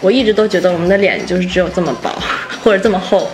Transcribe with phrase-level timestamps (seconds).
[0.00, 2.10] 我一直都觉得我们的脸就是只有这么薄
[2.62, 3.28] 或者这么厚，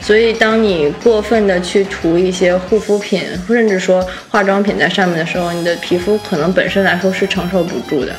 [0.00, 8.12] 所以当你过分的去涂一些护肤品，甚至说化妆品在上面的时候，你的皮肤可能本身来说是承受不住的。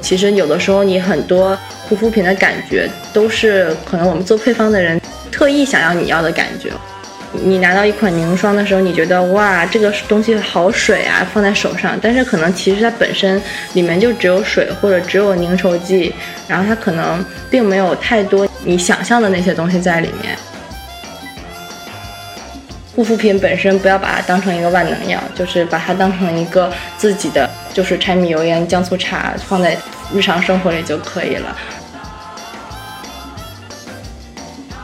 [0.00, 1.56] 其实有的时候你很多
[1.88, 5.00] 护肤品的感觉都是可能我们做配方的人
[5.30, 6.70] 特意想要你要的感觉。
[7.42, 11.98] 你拿到一款凝霜的时候，你觉得哇，这个东西好水啊，放在手上。
[12.00, 13.40] 但是可能其实它本身
[13.72, 16.14] 里面就只有水或者只有凝稠剂，
[16.46, 20.36] 然后它可能并没有太多你想象的那些东西在里面。
[22.94, 29.76] 护肤品本身不要把它当成一个万能药，就是把它当成一个自己的，就是柴米油盐酱醋茶放在
[30.12, 31.56] 日常生活里就可以了。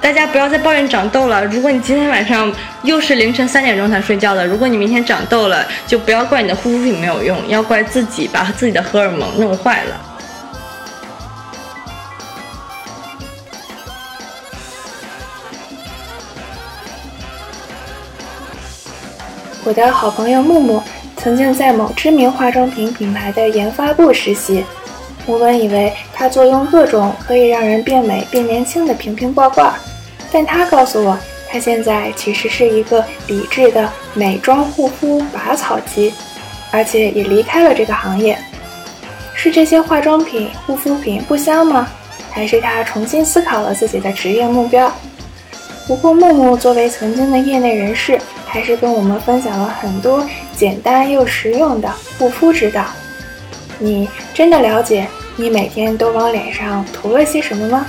[0.01, 1.45] 大家不要再抱怨长痘了。
[1.45, 10.01] 如果你今天晚上又是凌晨三点钟才睡觉的，如果你明天长痘了，就不要怪你的护肤品没有用，要怪自己把自己的荷尔蒙弄坏了。
[19.63, 20.83] 我的好朋友木木
[21.19, 24.65] 曾经在某知名化妆品品牌的研发部实习，
[25.31, 29.73] 我本以为他坐拥各种可以让人变美变年轻的瓶瓶罐罐。
[30.33, 31.17] 但他告诉我，
[31.49, 36.13] 他现在其实是一个理智的美妆护肤拔草机，
[36.73, 38.37] 而且也离开了这个行业。
[39.35, 41.89] 是这些化妆品、护肤品不香吗？
[42.31, 44.93] 还是他重新思考了自己的职业目标？
[45.87, 50.25] 不过木木作为曾经的业内人士，还是跟我们分享了很多
[50.57, 52.85] 简单又实用的护肤之道。
[53.83, 57.87] 你真的了解你每天都往脸上涂了些什么吗？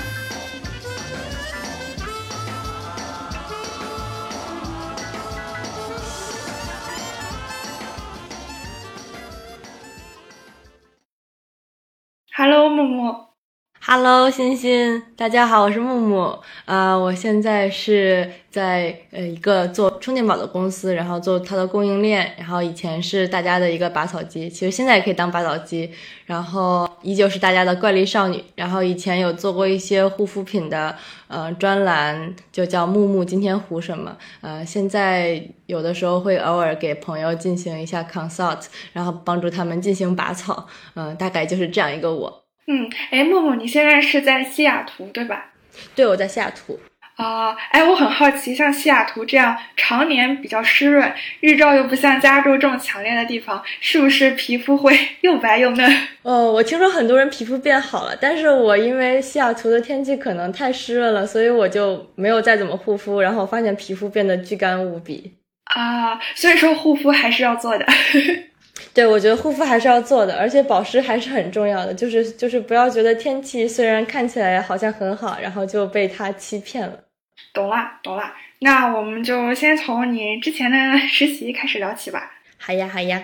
[13.94, 16.40] Hello，欣欣，大家好，我是木木。
[16.64, 22.34] 啊，我现在是在呃一个做充电宝的公司，然后做它的供应链。
[22.38, 25.92] 然后以前是大家的一个拔草机，其实现在也可以当拔草机。
[26.26, 28.42] 然后依旧是大家的怪力少女。
[28.56, 30.96] 然后以前有做过一些护肤品的
[31.28, 34.16] 呃专栏，就叫木木今天糊什么。
[34.40, 40.66] 呃，现在有的时候会偶尔给朋友进行一下 consult，然后帮助他们进行拔草。
[40.96, 42.42] 嗯，大概就是这样一个我。
[42.68, 45.52] 嗯，哎，默默，你现在是在西雅图对吧？
[45.96, 46.80] 对，我在西雅图。
[47.18, 56.08] 啊，哎，我很好奇，像西雅图这样常年比较湿润、日照又不像加州这么强烈的地方，是不是皮肤会 又白又嫩？
[56.24, 65.34] 哦，我听说很多人皮肤变好了，但是我因为西雅图的天气可能太湿润了，所以我就没有再怎么护肤，然后发现皮肤变得巨干无比。
[65.76, 67.86] 啊，所以说护肤还是要做的。
[68.94, 71.94] 对，我觉得护肤还是要做的，而且保湿还是很重要的。
[71.94, 77.00] 就是就是不要觉得天气虽然看起来好像很好，然后就被它欺骗了。
[77.54, 78.34] 懂了，懂了。
[78.60, 82.32] 那我们就先从你之前的实习开始聊起吧。
[82.58, 83.24] 好呀，好呀。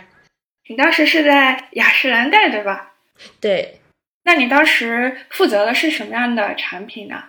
[0.68, 2.94] 你当时是在雅诗兰黛对吧？
[3.40, 3.80] 对。
[4.24, 7.24] 那你当时负责的是什么样的产品呢？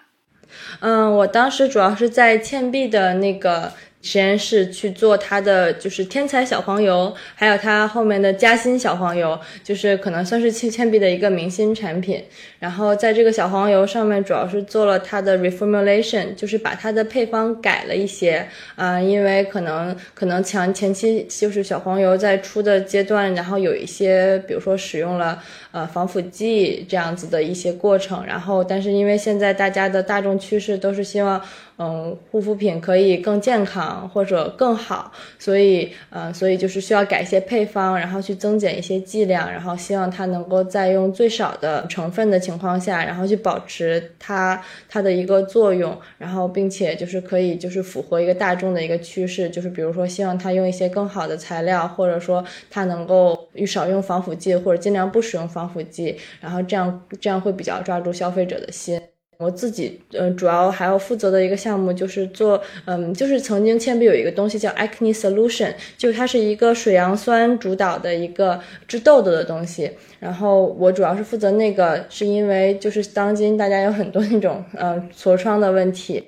[0.81, 3.72] 嗯，我当时主要是在倩碧的那个。
[4.08, 12.24] 实验室去做它的就是天才小黄油，还有它后面的嘉欣小黄油，就是可能算是倩倩碧的一个明星产品。
[12.58, 18.48] 然后在这个小黄油上面，主要是做了它的 reformulation，就是把它的配方改了一些。
[18.76, 25.38] 啊，因为可能可能前前期就是小黄油在出的阶段，然后有一些比如说使用了
[25.70, 28.25] 呃防腐剂这样子的一些过程。
[28.25, 31.38] 然后但是因为现在大家的大众趋势都是希望。
[31.81, 59.00] 嗯，护肤品可以更健康或者更好，所以，呃，所以就是需要改一些配方，然后去增减一些剂量，然后希望它能够在用最少的成分的情况下，然后去保持它它的一个作用，然后并且就是可以就是符合一个大众的一个趋势，就是比如说希望它用一些更好的材料，或者说它能够少用防腐剂或者尽量不使用防腐剂，然后这样这样会比较抓住消费者的心。
[59.38, 69.88] 我自己，呃，主要还要负责的一个项目就是做，嗯，就是曾经倩碧有一个东西叫 Acne Solution，就它是一个水杨酸主导的一个治痘痘的东西。
[70.19, 76.20] 然后我主要是负责那个，是因为就是当今大家有很多那种，嗯，痤疮的问题，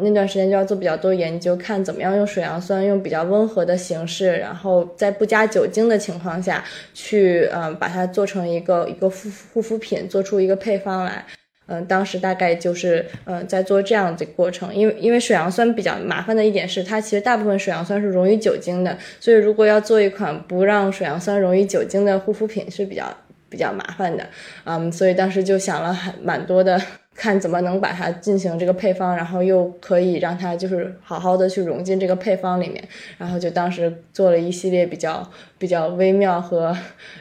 [0.00, 6.64] 那段时间就要做比较多研究，看怎么样用水杨酸用比较温和的形式，然后在不加酒精的情况下
[6.94, 11.26] 去，嗯，把它做成一个一个护护肤品，做出一个配方来。
[11.66, 23.06] 嗯，当时大概就是嗯在做这样的过程，因为因为水杨酸比较麻烦的一点是，它其实大部分水杨酸是溶于酒精的，所以如果要做一款不让水杨酸溶于酒精的护肤品是比较
[23.48, 24.26] 比较麻烦的，
[24.64, 26.80] 嗯，所以当时就想了很蛮多的。
[27.14, 32.82] 看怎么能把它进行这个配方，然后又可以让它就是好好的去融进这个配方里面，
[33.18, 36.74] 然后就当时做了一系列比较比较微妙和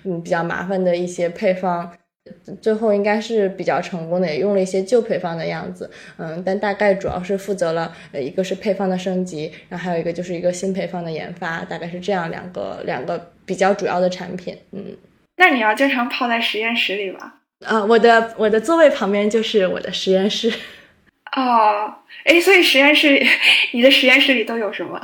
[0.06, 1.92] 嗯比较麻烦的一些配方，
[2.62, 14.98] 最后应该是比较成功的，也用了一些旧配方的样子，嗯，但大概主要是负责了呃一个是配方的升级，然后还有一个就是一个新配方的研发，大概是这样两个两个比较主要的产品，嗯。
[15.38, 17.42] 那你要经常泡在实验室里吧？
[17.66, 20.52] 啊，我的我的座位旁边就是我的实验室。
[21.36, 21.94] 哦，
[22.26, 23.18] 哎，所以实验室，
[23.72, 25.00] 你的实验室里都有什么？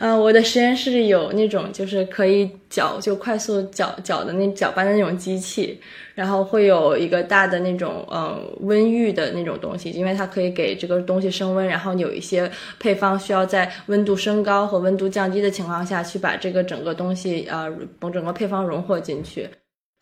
[0.00, 5.80] 嗯，我的实验室里有那种就是可以搅就快速搅搅的那搅拌的那种机器，
[6.16, 12.50] 然后会有一个大的那种嗯温浴的那种东西，因为它可以给这个东西升温，然后有一些
[12.80, 17.70] 配方需要在温度升高和温度降低的情况下去把这个整个东西呃
[18.00, 19.48] 把整个配方融合进去。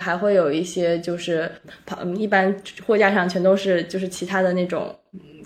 [0.04, 1.50] 还会有一些就是，
[2.00, 2.56] 嗯，一般
[2.86, 4.96] 货架上全都是就是其他的那种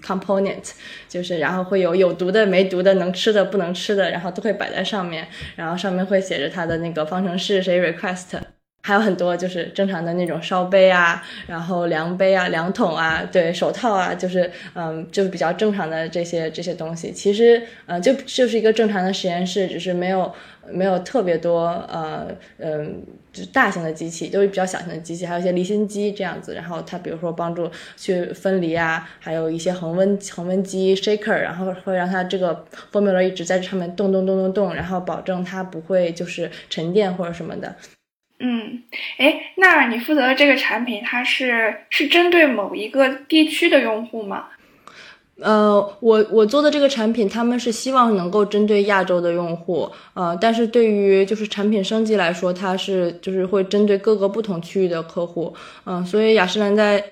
[0.03, 0.71] component，
[1.09, 5.27] 就是然后会有有毒的、没毒的、能吃的、不能吃的，然后都会摆在上面，
[5.57, 8.39] 然后上面会写着它的那个方程式，谁 request，
[8.83, 17.13] 还有很多就是正常的那种烧杯啊，然后量杯啊、量桶啊，对手套啊，就是嗯，就是比较正常的这些这些东西。
[17.13, 20.33] 其实，嗯，就就是一个正常的实验室，只是没有
[20.69, 22.27] 没有特别多，呃，
[22.59, 23.03] 嗯。
[23.33, 26.55] 就大型的机器都是比较小型的机器，还有一些离心机这样子。
[26.55, 37.75] 然后它比如说帮助去分离啊，还有一些恒温恒温机 shaker，然后会让它这个 formula 一直在这上面动动动动动，然后保证它不会就是沉淀或者什么的。
[38.45, 38.83] 嗯，
[39.19, 44.49] 哎，那你负责的这个产品，它是是针对某一个地区的用户吗？
[45.43, 55.53] 呃，我我做的这个产品，他们是希望能够针对亚洲的用户，呃，但是对于就是产品升级来说，它是就是会针对各个不同区域的客户，
[55.85, 57.03] 嗯，所以雅诗兰黛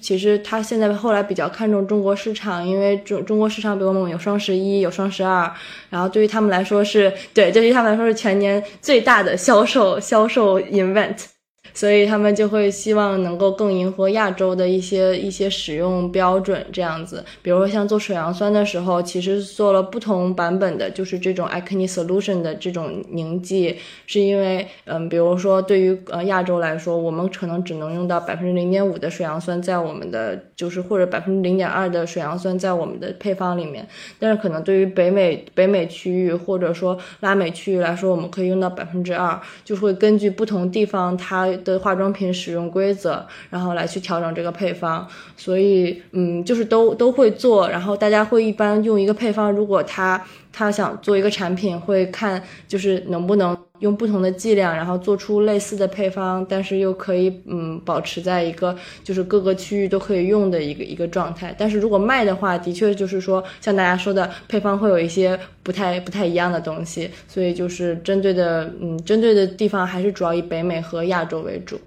[0.00, 5.52] 其实它现在后来比较看重中国市场，因为中中国市场比我们有双十一，有双十二，
[5.90, 11.33] 然后对于他们来说是对，对于他们来说是全年最大的销售销售 event。
[11.74, 17.24] 所以他们就会希望能够更迎合亚洲的一些一些使用标准，这样子。
[17.42, 23.76] 比如说像做水杨酸的时候，其实做了不同版本的，就是这种 acne solution 的这种凝剂，
[24.06, 33.84] 是因为，嗯，比如说对于呃亚洲来说，我们可能只能用到百分之零点五的水杨酸在我们的，就是或者百分之零点二的水杨酸在我们的配方里面，
[34.20, 41.48] 但是可能对于北美北美区域或者说拉美区域来说，我们可以用到百分之二，就会根据不同地方它。
[41.64, 45.06] 的化妆品使用规则，然后来去调整这个配方，
[45.36, 50.22] 所以嗯，就是都都会做，然后大家会一般用一个配方，如果它
[50.56, 61.52] 他想做一个产品，会看就是能不能用不同的剂量，然后做出类似的配方，但是又可以嗯保持在一个就是各个区域都可以用的一个一个状态。
[61.58, 71.80] 但是如果卖的话，的确就是说像大家说的配方会有一些不太不太一样的东西，所以就是针对的嗯针对的地方还是主要以北美和亚洲为主。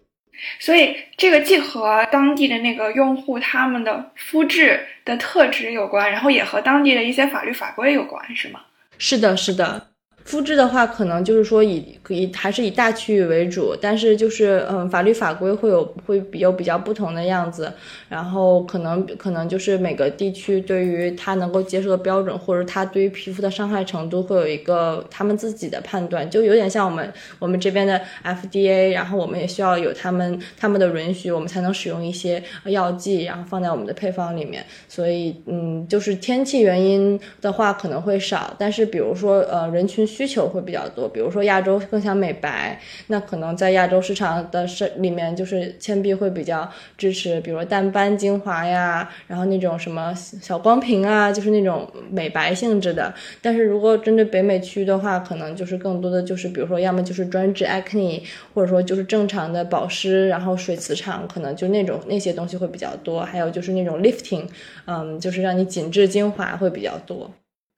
[0.59, 8.61] 所以这个既和当地的那个用户他们的肤质的特质有关，然后也和当地的一些法律法规有关，是吗？
[8.97, 9.89] 是的，是的。
[10.27, 17.71] 肤质的话，可能就是说以以还是以大区域为主，但是就是嗯，法律法规会有会有比较不同的样子，
[18.09, 34.65] 然后可能可能就是每个地区对于它能够接受的标准，或者它对于皮肤的伤害程度会有一个他们自己的判断，就有点像我们我们这边的 FDA，然后我们也需要有他们他们的允许，我们才能使用一些药剂，然后放在我们的配方里面。
[34.89, 40.05] 所以嗯，就是天气原因的话可能会少，但是比如说呃人群。
[40.17, 53.13] 需求会比较多，比如说亚洲更想美白，那可能在亚洲市场的是里面，就是倩碧会比较支持，比如说淡斑精华呀，然后那种什么小光瓶啊，就是那种美白性质的。
[53.43, 58.23] 但是如果针对北美区的话，可能就是更多的就是，比如说要么就是专治 acne，
[58.55, 64.47] 或者说就是正常的保湿，然后水磁场可能就那种那些东西会比较多，还有就是那种 lifting，
[64.85, 67.29] 嗯，就是让你紧致精华会比较多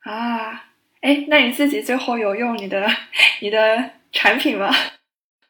[0.03, 0.68] 啊。
[1.01, 2.87] 哎，那你自己最后有用你的
[3.41, 4.69] 你的产品吗？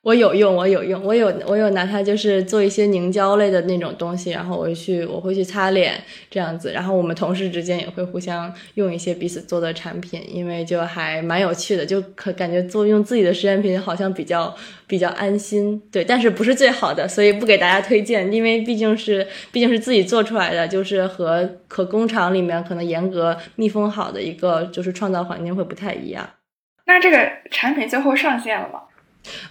[0.02, 6.02] 我有用，我有用，我有我有拿它就是做一些凝胶类的那种东西，然后我去我会去擦脸
[6.32, 14.56] 这样子，然后我们同事之间也会互相用一些彼此做的产品，因为就还蛮有趣的，就可感觉做用自己的实验品好像比较
[14.88, 26.28] 比较安心，对，但是不是最好的，所以不给大家推荐，因为毕竟是毕竟是自己做出来的，就是和和工厂里面可能严格密封好的一个就是创造环境会不太一样。
[26.86, 27.18] 那这个
[27.52, 28.84] 产品最后上线了吗？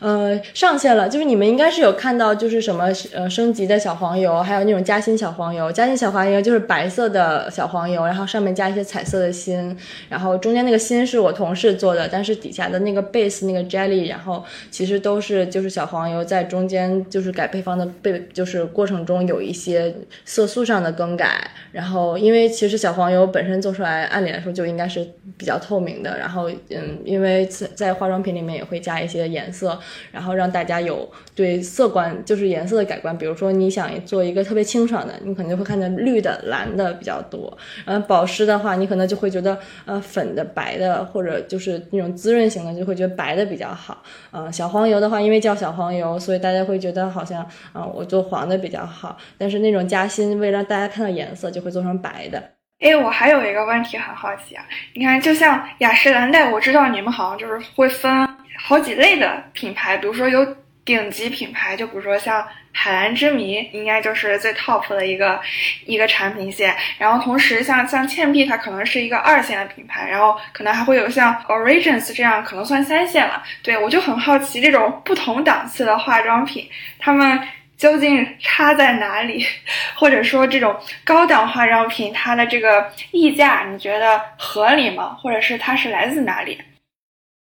[0.01, 5.71] 呃，上线了，就是你们应该是有看到，就是什么呃升级的小黄油，还有那种夹心小黄油。
[5.71, 9.77] 夹心小黄油就是白色的小黄油，然后上面加一些彩色的心，
[10.09, 19.95] 然后中间那个心是我同事做的，但是底下的那个 base 那个 jelly，然后其实都是就是小黄油在中间就是改配方的被就是过程中有一些
[20.25, 25.07] 色素上的更改，然后因为其实小黄油本身做出来按理来说就应该是
[25.37, 29.58] 比较透明的，然后嗯，因为在在化妆品里面也会加一些颜色。
[29.59, 29.79] 色
[30.13, 33.17] 然后让大家有对色观，就是颜色的改观。
[33.17, 37.57] 比如说，你想做一个特别清爽的，你可能就会看见绿的、蓝的比较多。
[37.87, 44.03] 嗯，保湿的话，你可能就会觉得呃粉的、白的，或者就是那种滋润型的，就会觉得白的比较好。
[44.33, 49.17] 嗯，小黄油的话，因为叫小黄油，所以大家会觉得好像啊，我做黄的比较好。
[49.37, 52.58] 但是那种夹心，为了让大家看到颜色，就会做成白的。
[52.81, 58.29] 哎，我还有一个问题很好奇啊，你看，就像雅诗兰黛，我知道你们好像就是会分。
[58.61, 60.47] 好几类的品牌，比如说有
[60.85, 65.41] 顶级品牌，就比如说像海蓝之谜，应该就是最 top 的一个
[65.87, 66.73] 一个产品线。
[66.99, 73.43] 然后同时像像倩碧，它可能是一个二线的品牌，然后可能还会有像 Origins 这样，可能算三线了。
[73.63, 76.69] 对我就很好奇，这种不同档次的化妆品，
[76.99, 77.41] 它们
[77.79, 79.43] 究竟差在哪里？
[79.97, 85.15] 或者说这种高档化妆品，它的这个溢价，你觉得合理吗？
[85.15, 86.59] 或者是它是来自哪里？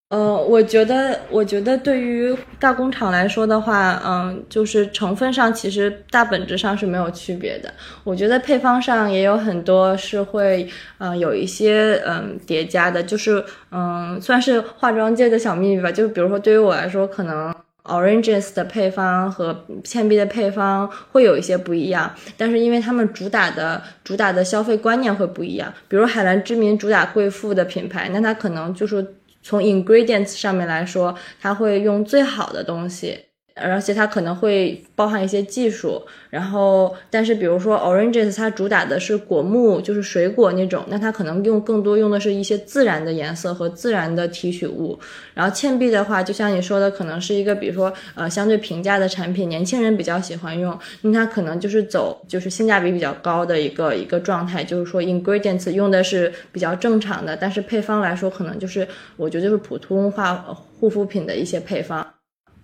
[0.09, 7.73] 嗯，我觉得，我觉得对于大工厂来说的话，嗯，就是成分上其实大本质上是没有区别的。
[8.05, 10.65] 我觉得配方上也有很多是会，
[10.99, 15.91] 嗯，有一些嗯叠加的，就是嗯，算是化妆界的小秘密吧。
[15.91, 17.53] 就比如说对于我来说，可能
[17.87, 25.73] Oranges 的配方和倩碧的配方会有一些不一样，但是因为他们主打的主打的消费观念会不一样。
[25.87, 29.15] 比如海蓝之谜主打贵妇的品牌，那它可能就是。
[29.43, 33.17] 从 ingredients 上面来说，它会用最好的东西，
[33.59, 36.01] 而且它可能会包含一些技术。
[36.29, 44.99] 然后，但是比如说 oranges，它主打的是果木，就是水果那种，那它可能用更多用的是一些自然的颜色和自然的提取物。
[45.33, 60.35] 然后倩碧的话，就像你说的，可能是一个比如说呃相对平价的产品，年轻人比较喜欢用，那它可能就是走就是性价比比较高的一个一个状态，就是说 ingredients 用的是比较正常的，但是配方来说，可能就是我觉得就是普通化
[60.79, 62.06] 护肤品的一些配方。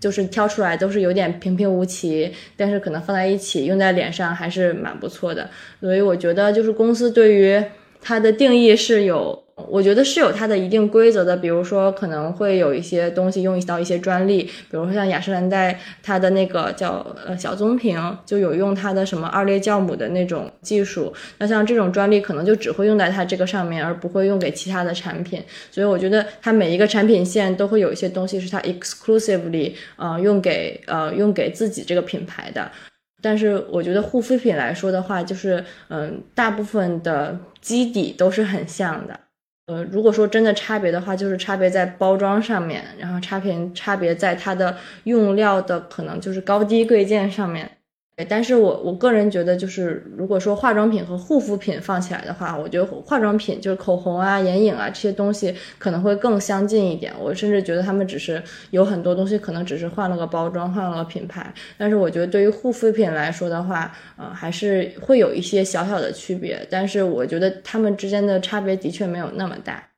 [0.03, 7.63] 就是挑出来都是有点平平无奇，但是可能放在一起用在脸上还是蛮不错的，所以我觉得就是公司对于
[8.01, 9.42] 它的定义是有。
[9.55, 21.13] 我觉得是有它的一定规则的，比如说可能会有一些东西用到一些专利，比如说像雅诗兰黛它的那个叫呃小棕瓶，就有用它的什么二裂酵母的那种技术。
[21.37, 25.41] 那像这种专利可能就只会用在它这个上面，而不会用给其他的产品。
[25.69, 32.71] 所以我觉得它每一个产品线都会有一些东西是它 exclusively 呃用给呃用给自己这个品牌的。
[33.21, 39.19] 但是我觉得护肤品来说的话，就是嗯大部分的基底都是很像的。
[39.65, 47.77] 呃，如果说真的差别的话，就是差别在包装上面，然后差别差别在它的用料的可能就是高低贵贱上面。
[48.29, 57.11] 但是我我个人觉得，就是如果说化妆品和护肤品放起来的话，我觉得化妆品就是口红啊、眼影啊这些东西可能会更相近一点。
[57.19, 61.51] 我甚至觉得他们只是有很多东西可能只是换了个包装、换了个品牌。
[61.75, 66.65] 但是我觉得对于护肤品来说的话，呃，还是会有一些小小的区别。
[66.69, 69.89] 但是我觉得他们之间的差别的确没有那么大。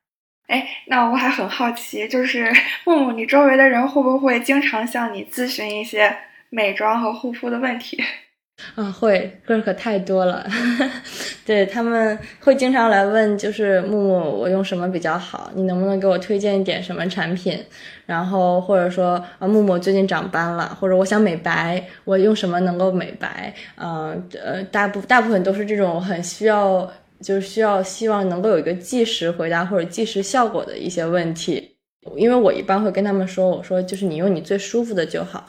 [0.46, 2.50] 哎，那我还很好奇，就是
[2.86, 6.16] 木木，你周围的人会不会经常向你咨询一些？
[6.56, 8.02] 美妆和护肤的问题
[8.74, 10.48] 啊，会个可太多了。
[11.44, 15.50] 对他们会经常来问，就是木木，我用什么比较好？
[15.54, 17.62] 你能不能给我推荐一点什么产品？
[18.06, 23.52] 然后或者说啊，木木最近长斑了，或者我想美白，我用什么能够美白？
[23.76, 31.76] 嗯呃，大部大部分都是这种很需要，就是需要希望能够有一个即时回答或者即时效果的一些问题。
[32.16, 35.44] 因为我一般会跟他们说，我说就是你用你最舒服的就好。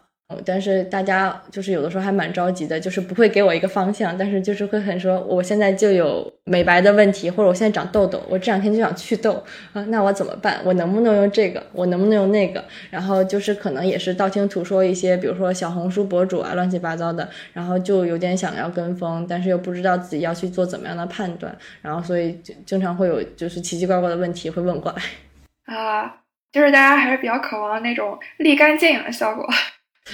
[0.45, 9.41] 但是大家就是有的时候还蛮着急的，就是不会给我一个方向，但是就是会很说，我现在就有美白的问题，或者我现在长痘痘，我这两天就想祛痘
[9.71, 10.59] 啊，那我怎么办？
[10.65, 11.65] 我能不能用这个？
[11.71, 12.61] 我能不能用那个？
[12.89, 26.17] 然后就是可能也是道听途说一些，比如说小红书博主啊，乱七八糟的，然后就有点想要跟风，但是又不知道自己要去做怎么样的判断，然后所以就经常会有就是奇奇怪怪的问题会问过来啊，
[26.51, 29.47] 就是大家还是比较渴望那种立竿见影的效果。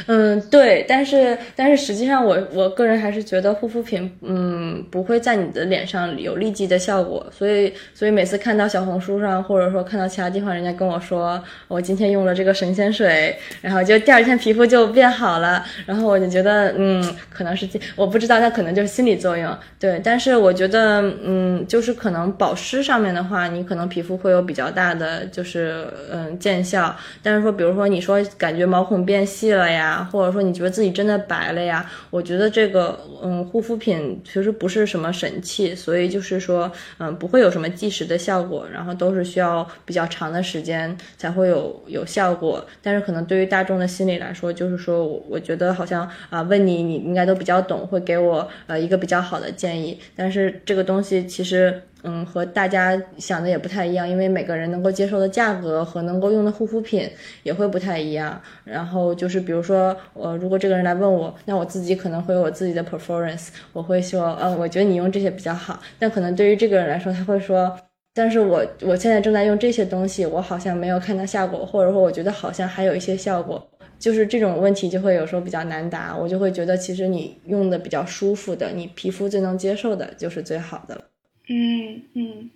[0.07, 29.82] 嗯，对，但是但是实际上我我个人还是觉得护肤品，嗯，不会在你的脸上有立即的效果，所以所以每次看到小红书上或者说看到其他地方人家跟我说我今天用了这个神仙水，然后就第二天皮肤就变好了，然后我就觉得嗯，可能是我不知道它可能就是心理作用，对，但是我觉得嗯，就是可能保湿上面的话，你可能皮肤会有比较大的就是嗯见效，但是说比如说你说感觉毛孔变细了呀。
[29.83, 31.89] 呀，或者说你觉得自己真的白了呀？
[32.09, 42.65] 我觉得这个，嗯，护肤品其实不是什么神器，所以就是说，嗯，不会有什么即时的效果，然后都是需要比较长的时间才会有有效果。
[42.81, 49.99] 但是可能对于大众的心理来说，就是说我我觉得好像啊，问你你应该都比较懂，会给我呃一个比较好的建议。
[50.15, 51.81] 但是这个东西其实。
[52.03, 57.09] 嗯，和大家想的也不太一样，因为每个人能够接受的价格和能够用的护肤品
[57.43, 58.39] 也会不太一样。
[58.65, 65.81] 然后就是比如说，呃，如果这个人来问我，那我自己可能会有我自己的 performance，我会说，呃，我觉得你用这些比较好。
[65.97, 67.73] 但可能对于这个人来说，他会说，
[68.13, 73.65] 但是我我现在正在用这些东西，我好像没有看到效果，或者说我觉得好像还有一些效果，
[73.97, 76.15] 就是这种问题就会有时候比较难答。
[76.17, 81.01] 我就会觉得，其实你用的比较舒服的，你皮肤最能接受的，就是最好的了。
[81.49, 82.49] 嗯嗯，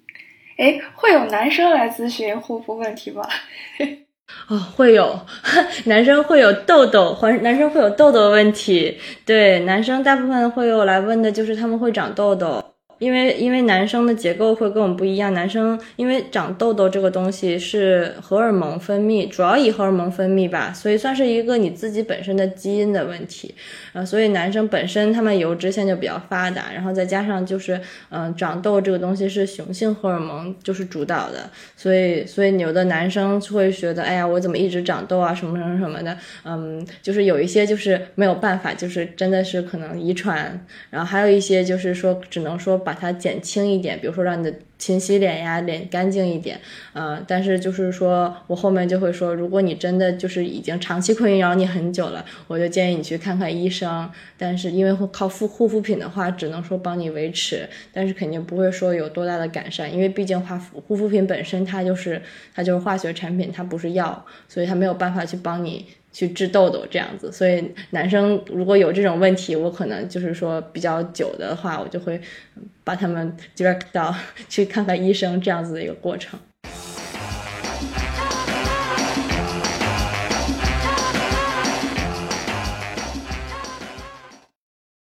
[0.58, 3.24] 哎，会有男生来咨询护肤问题吗？
[4.50, 5.20] 哦，会有，
[5.86, 8.98] 男生会有痘痘，或男生会有痘痘问题。
[9.26, 12.64] 对，男生大部分会有来问的就是他们会长痘痘。
[13.00, 23.54] 因为因为男生的结构会跟我们不一样，男生因为长痘痘这个东西是荷尔蒙分泌，主要以荷尔蒙分泌吧，所以算是一个你自己本身的基因的问题，
[23.94, 42.82] 啊，所以男生本身他们油脂腺就比较发达，然后再加上就是嗯长痘这个东西是雄性荷尔蒙就是主导的，所以所以有的男生会觉得哎呀我怎么一直长痘啊什么什么什么的，嗯，就是有一些就是没有办法，就是真的是可能遗传，然后还有一些就是说只能说。
[42.88, 46.58] 把它减轻一点，比如说让你的勤洗脸呀，脸干净一点，
[46.94, 54.10] 嗯，但是就是说我后面就会说，如果你真的就是已经长期困扰你很久了，我就建议你去看看医生。
[54.38, 62.22] 但是因为靠护护肤品的话，只能说帮你维持，但是肯定不会说有多大的改善，因为毕竟化护肤品本身它就是
[62.56, 65.86] 它就是化学产品，它不是药，所以它没有办法去帮你。
[66.18, 72.20] 去治痘痘这样子，所以男生如果有这种问题，我可能就是说比较久的话，我就会
[72.84, 74.12] 把他们 direct 到
[74.50, 76.40] 去看看医生这样子的一个过程。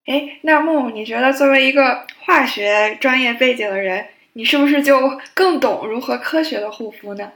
[0.08, 5.00] 哎，那木，你觉得作为一个化学专业背景的人，你是不是就
[5.34, 7.32] 更懂如何科学的护肤呢？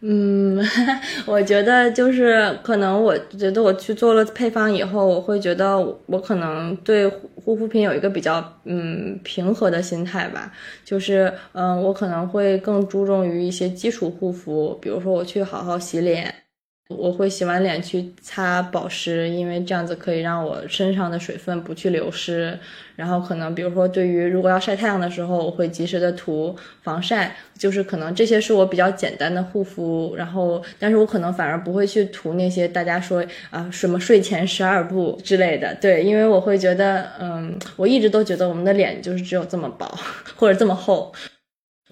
[0.00, 0.56] 嗯，
[1.26, 5.76] 我觉得就是可能，我觉得我去做了配方以后，我会觉得
[6.06, 10.52] 我可能对护肤品有一个比较嗯平和的心态吧。
[10.84, 16.47] 就是嗯，我可能会更注重于一些基础护肤，比如说我去好好洗脸。
[16.88, 22.58] 我会洗完脸去擦保湿，因为这样子可以让我身上的水分不去流失。
[22.96, 27.36] 然后可能比如说，对于如果要晒太阳的时候，我会及时的涂防晒。
[27.58, 30.14] 就是可能这些是我比较简单的护肤。
[30.16, 35.74] 然后，但是我可能反而不会去涂那些大家说啊什么睡前十二步之类的。
[35.74, 39.86] 对，因为我会觉得，嗯，我一直都觉得我们的脸就是只有这么薄
[40.36, 41.12] 或者这么厚。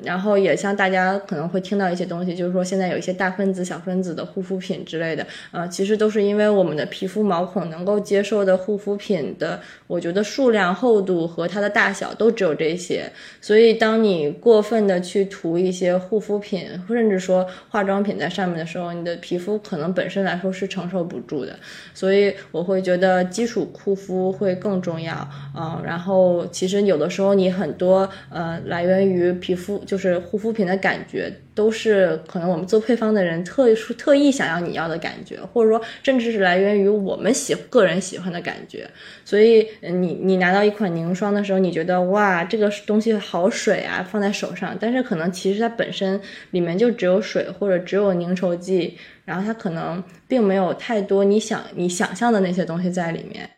[0.04, 13.11] 然后也像大家可能会听到一些东西，就是说现在有一些大分子、小分子的护肤品之类的，呃，其实都是因为我们的皮肤毛孔能够接受的护肤品的，我觉得数量、厚度和它的大小都只有这些。
[13.40, 21.56] 所以当你过分的去涂一些护肤品，甚至说化妆品在上面的时候，你的皮肤可能本身来说是承受不住的。
[21.94, 29.82] 所以我会觉得基础护肤会更重要，嗯，然后其实有的时候你很多呃来源于皮肤。
[29.87, 38.87] 就是护肤品的感觉，都是可能我们做配方的人特殊特意想要你要的感觉，或者说甚至是来源于我们喜个人喜欢的感觉。
[39.25, 46.20] 所以你你拿到一款凝霜的时候，你觉得哇，这个东西好水啊，放在手上，但是可能其实它本身
[46.51, 53.49] 里面就只有水或者只有凝稠剂，然后它可能并没有太多你想你想象的那些东西在里面。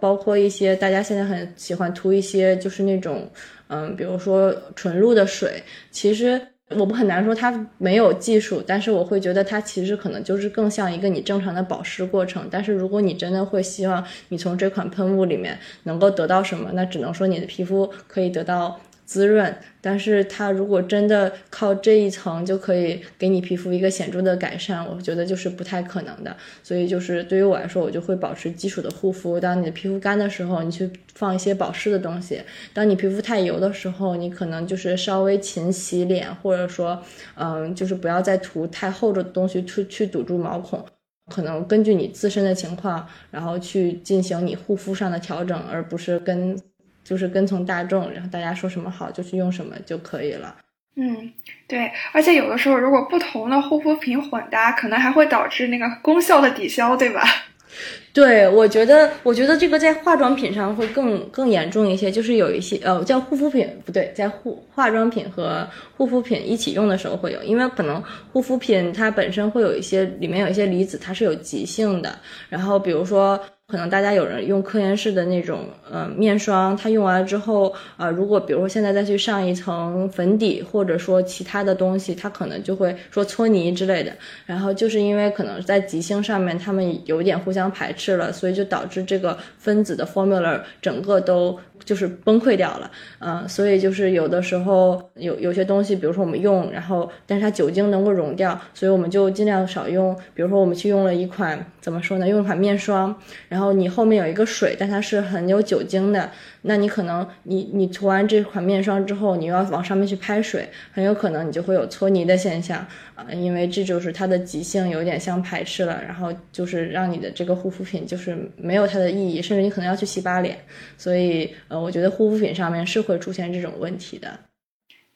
[0.00, 3.26] 包括一些大家现在很喜欢涂一些，就是那种，
[3.68, 12.48] 嗯，比如说纯露的水，其实我不很难说它没有技术，但是我会觉得它其实可能就是更像一个你正常的保湿过程。
[12.50, 26.34] 但是如果你真的会希望你从这款喷雾里面能够得到什么，那只能说你的皮肤可以得到滋润，但是它如果真的靠这一层就可以给你皮肤一个显著的改善，我觉得就是不太可能的。
[26.62, 29.38] 所以就是对于我来说，我就会保持基础的护肤。
[29.38, 32.38] 当你的皮肤干的时候，你去放一些保湿的东西；
[32.72, 37.00] 当你皮肤太油的时候，你可能就是稍微勤洗脸，或者说，
[37.36, 40.84] 嗯，就是不要再涂太厚的东西去去堵住毛孔。
[41.30, 46.58] 可能根据你自身的情况，然后去进行你护肤上的调整，而不是跟。
[47.04, 50.56] 就是跟从大众，然后大家说什么好就去用什么就可以了。
[50.96, 51.32] 嗯，
[51.66, 57.20] 对，而且有的时候如果不同的护肤品混搭，可能还会导致那个功效的抵消，对吧？
[58.14, 68.00] 对，我觉得，我觉得这个在化妆品上会更更严重一些，就是有一些呃叫护肤品不对，在护化妆品和护肤品一起用的时候会有，因为可能
[68.32, 72.16] 护肤品它本身会有一些里面有一些离子，它是有极性的，
[72.48, 73.40] 然后比如说。
[73.66, 84.12] 可能大家有人用科颜氏的那种呃面霜，它用完了之后，呃，如果比如说现在再去上一层粉底，或者说其他的东西，它可能就会说搓泥之类的。
[84.44, 91.58] 然后就是因为可能在极星上面，他们有点互相排斥了，所以就导致这个分子的 formula 整个都。
[91.84, 100.14] 就是崩溃掉了，嗯，所以就是有的时候有有些东西，比如说我们用，然后但是它酒精能够溶掉，所以我们就尽量少用。
[100.34, 102.28] 比如说我们去用了一款怎么说呢？
[102.28, 103.14] 用一款面霜，
[103.48, 106.30] 然后你后面有一个水，但它是很有酒精的。
[106.66, 112.78] 那你可能你你涂完这款面霜之后，你又要往上面去拍水，很有可能你就会有搓泥的现象
[113.14, 120.58] 啊，因为这就是它的极性有点相排斥了，然后就是让你的这个护肤品就是没有它的意义，甚至你可能要去洗把脸，
[120.96, 124.40] 所以呃，我觉得护肤品上面是会出现这种问题的。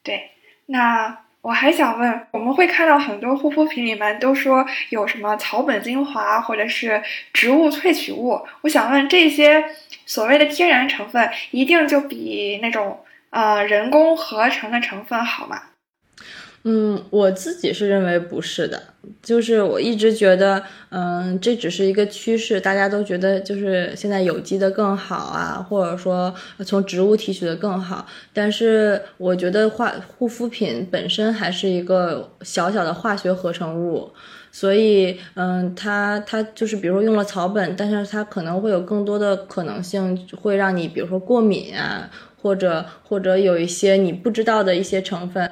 [0.03, 0.19] 对，
[0.67, 1.28] 那。
[1.41, 7.01] 我还想问，我们会看到很多护肤品里面都说有什么草本精华或者是
[7.33, 8.41] 植物萃取物。
[8.61, 9.63] 我想问，这些
[10.05, 12.99] 所谓的天然成分一定就比那种
[13.29, 15.61] 呃人工合成的成分好吗？
[16.63, 18.81] 嗯，我自己是认为不是的，
[19.23, 26.33] 就是我一直觉得，嗯，这只是一个趋势，大家都觉得就是现在有机的更好啊，或者说
[26.65, 34.11] 从植物提取的更好，但是我觉得化护肤品本身还是一个小小的化学合成物，
[34.51, 42.09] 所以，嗯，它它就是比如说用了草本，但是它可能会有更多的可能性会让你，比如说过敏啊，
[42.41, 45.49] 或者或者有一些你不知道的一些成分。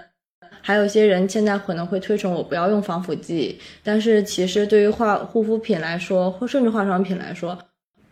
[0.68, 7.58] 还有一些人现在可能会推崇我不要用防腐剂，但是其实对于化护肤品来说，或甚至化妆品来说，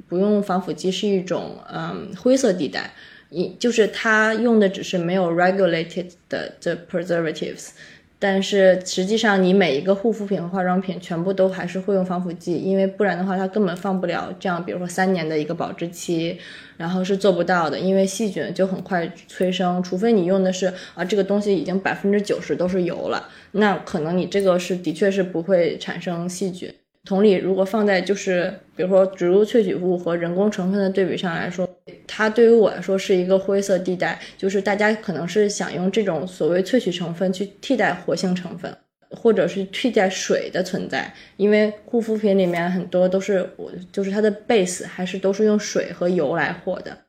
[0.08, 2.94] 不用防腐剂是一种嗯灰色地带，
[3.30, 6.54] 一就是它用的只是没有 regulated 的
[6.90, 7.72] preservatives。
[8.18, 16.40] 但是实际上，你每一个护肤品和化妆品全部都还是会用防腐剂，因为不然的话，它根本放不了这样，比如说三年的一个保质期，
[16.78, 26.74] 然后是做不到的，因为细菌就很快催生，除非你用的是啊，这个东西已经百分之九十都是油了，那可能你这个是的确是不会产生细菌。
[27.06, 31.70] 同理，如果放在就是比如说植物萃取物和人工成分的对比上来说，
[32.08, 38.76] 它对于我来说是一个灰色地带，就是大家可能是想用这种所谓萃取成分去替代活性成分，
[39.12, 47.05] 或者是替代水的存在，因为护肤品里面很多都是我就是它的 base 还是都是用水和油来和的。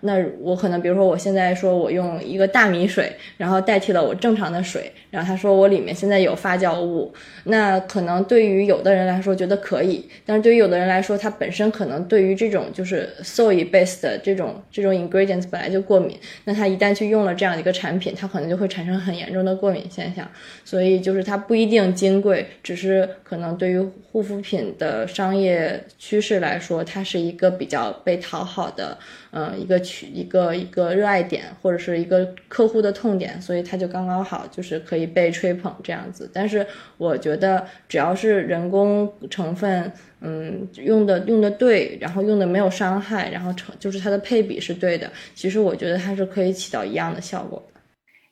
[0.00, 7.12] 那我可能，比如说，我现在说我用一个大米水，然后代替了我正常的水，然后他说我里面现在有发酵物，
[7.44, 20.26] 那可能对于有的人来说觉得可以，但是对于有的人来说，它本身可能对于这种就是 soy based 的这种这种 ingredients 本来就过敏，那他一旦去用了这样一个产品，他可能就会产生很严重的过敏现象，
[20.64, 23.78] 所以就是它不一定金贵，只是可能对于
[24.10, 28.96] 护肤品的商业趋势来说，它是一个比较被讨好的。
[29.32, 36.30] 嗯，一个取一个一个热爱点，或者是一个客户的痛点，所以它就刚刚好，就是可以被吹捧这样子。
[36.34, 36.66] 但是
[36.96, 47.80] 我觉得，只要是人工成分，嗯，用的用的对，然后用的没有伤害，然后成就是它的配比是对的，其实我觉得它是可以起到一样的效果的。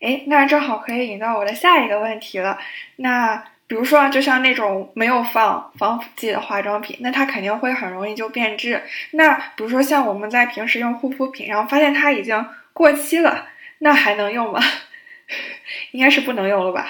[0.00, 2.58] 哎，那正好可以引到我的下一个问题了，
[2.96, 3.44] 那。
[3.68, 8.82] 比如说，就像那种没有放防腐剂的化妆品，那它肯定会很容易就变质。
[9.12, 13.46] 那比如说像我们在平时用护肤品，然后发现它已经过期了，
[13.80, 14.58] 那还能用吗？
[15.92, 16.86] 应该是不能用了吧？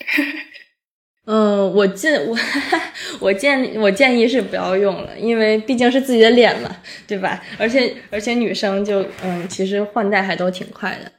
[1.24, 2.36] 嗯，我建我
[3.20, 7.42] 我建我建议是不要用了，因为毕竟是自己的脸嘛，对吧？
[7.58, 11.12] 而且而且女生就嗯，其实换代还都挺快的。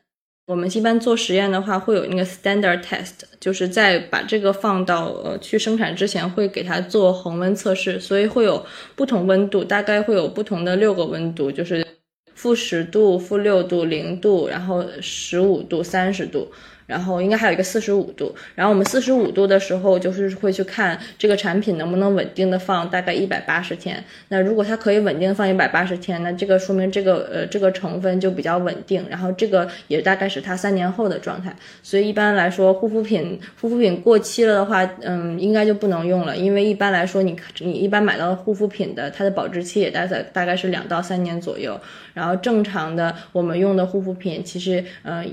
[0.50, 11.86] 我们一般做实验的话，会有那个 standard test，就是在把这个放到呃去生产之前，会给它做恒温测试，所以会有不同温度，大概会有不同的六个温度，就是
[12.34, 16.52] 负十度、负六度、零度，然后十五度、三十度。
[16.90, 24.04] 然后应该还有一个四十五度，然后我们四十五度的时候，就是会去看这个产品能不能稳定的放大概一百八十天。
[24.30, 31.56] 那如果它可以稳定放一百八十天，那这个说明这个呃这个成分就比较稳定，然后这个也大概是它三年后的状态。
[31.84, 41.80] 所以一般来说，护肤品护肤品过期了的话，嗯，应该就不能用了，因为一般来说你你一般买到护肤品的，它的保质期也大概大概是两到三年左右。
[42.14, 45.26] 然后正常的我们用的护肤品，其实嗯，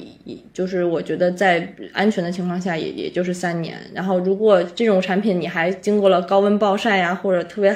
[0.53, 3.79] 就是我觉得在在安全的情况下，也也就是三年。
[3.95, 7.75] 然后，如果这种产品你还经过了高温暴晒呀，或者特别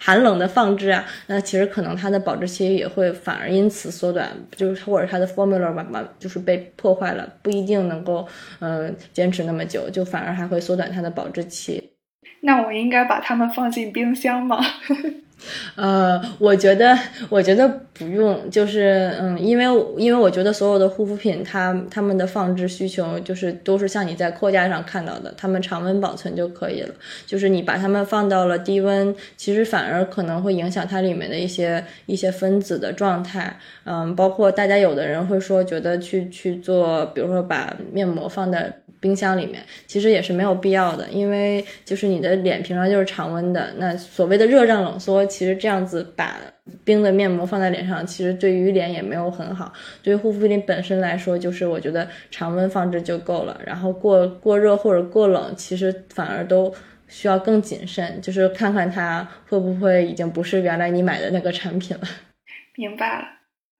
[0.00, 8.26] 寒冷的放置啊，那其实可能它的保质期也会反而因此缩短，就是或者它的 formula 嘛嘛就是被破坏了，不一定能够
[8.58, 11.92] 嗯坚持那么久，就反而还会缩短它的保质期。
[12.40, 14.58] 那我应该把它们放进冰箱吗？
[15.74, 19.64] 呃，我觉得，我觉得不用，就是，嗯，因为，
[19.96, 26.94] 因为我觉得所有的护肤品，它它们的放置需求就是都是像你在货架上看到的，它们常温保存就可以了。
[27.26, 33.58] 就是你把它们放到了低温，其实反而可能会影响它里面的一些一些分子的状态。
[33.84, 38.80] 嗯，包括大家有的人会说，觉得去去做，比如说把面膜放在。
[39.00, 46.36] 冰箱里面其实也是没有必要的，因为就是你的脸平常就是常温的，那所谓的热胀冷缩，其实这样子把
[46.84, 49.72] 冰的面膜放在脸上，其实对于脸也没有很好。
[50.02, 56.74] 对于护肤品本身来说，就是我觉得常温放置就够了，然后过过热或者过冷，其实反而都
[57.06, 62.02] 需要更谨慎，就是看看它会不会已经不是原来你买的那个产品了。
[62.74, 63.24] 明白了，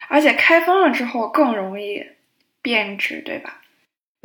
[0.09, 2.05] 而且开封了之后更容易
[2.63, 3.63] 变质，对吧？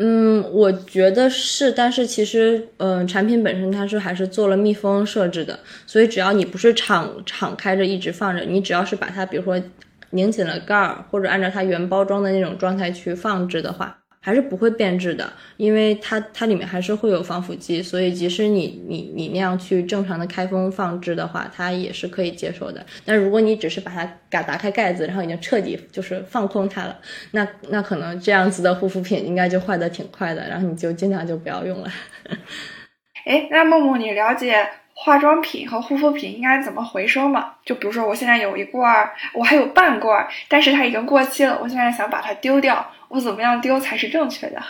[0.03, 9.61] 嗯，我觉得是，但是其实，嗯，产品本身它是还是做了密封设置的，所以只要你不是敞敞开着一直放着，你只要是把它，比如说
[10.09, 14.00] 拧紧了盖儿，或者按照它原包装的那种状态去放置的话。
[14.23, 22.85] 还是不会变质的，因为它它里面还是会有防腐剂，所以即使你你你那样去正常的开封放置的话，它也是可以接受的。
[23.03, 26.99] 但如果你只是把它嘎打开盖子，然后已经彻底就是放空它了，
[27.31, 31.91] 那那可能这样子的护肤品应该就坏的挺快的，然后你就尽量就不要用了。
[33.25, 34.55] 哎，那木木，你了解
[35.03, 37.53] 化妆品和护肤品应该怎么回收嘛？
[37.65, 42.85] 就比如说我现在有一罐，我还有半罐，但是它已经过期了，我现在想把它丢掉。
[43.07, 44.61] 我怎么样丢才是正确的？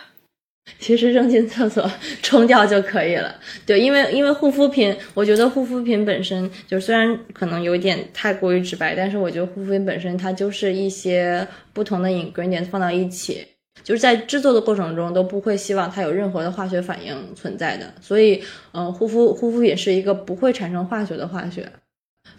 [0.80, 1.92] 其实扔进厕所
[2.24, 3.36] 冲掉就可以了。
[3.66, 13.46] 对，因为因为护肤品，我觉得护肤品本身就虽然可能有点太过于直白，但是我觉得护肤品本身它就是一些不同的 ingredients 放到一起，
[13.84, 17.94] 就是在制作的过程中都不会希望它有任何的化学反应存在的。
[18.02, 21.72] 所以，嗯，护肤护肤品是一个不会产生化学的化学。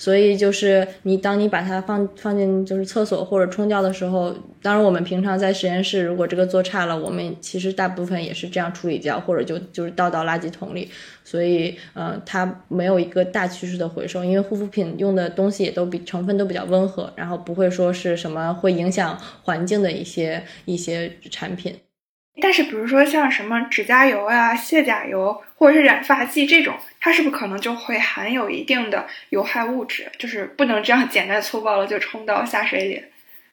[0.02, 10.90] 所以就是你，当你把它放放进就是厕所或者冲掉的时候，当然我们平常在实验室，如果这个做差了，我们其实大部分也是这样处理掉，或者就就是倒到垃圾桶里。
[11.22, 21.76] 所以，呃，它没有一个大趋势的回收，因为护肤品用的东西也都比成分都比较温和，然后不会说是什么会影响环境的一些一些产品。
[22.40, 30.10] 但是，比如说像什么指甲油啊、卸甲油或者是染发剂这种，它是不是可能就会含有一定的有害物质？
[30.18, 33.04] 就是不能这样简单粗暴的就冲到下水里。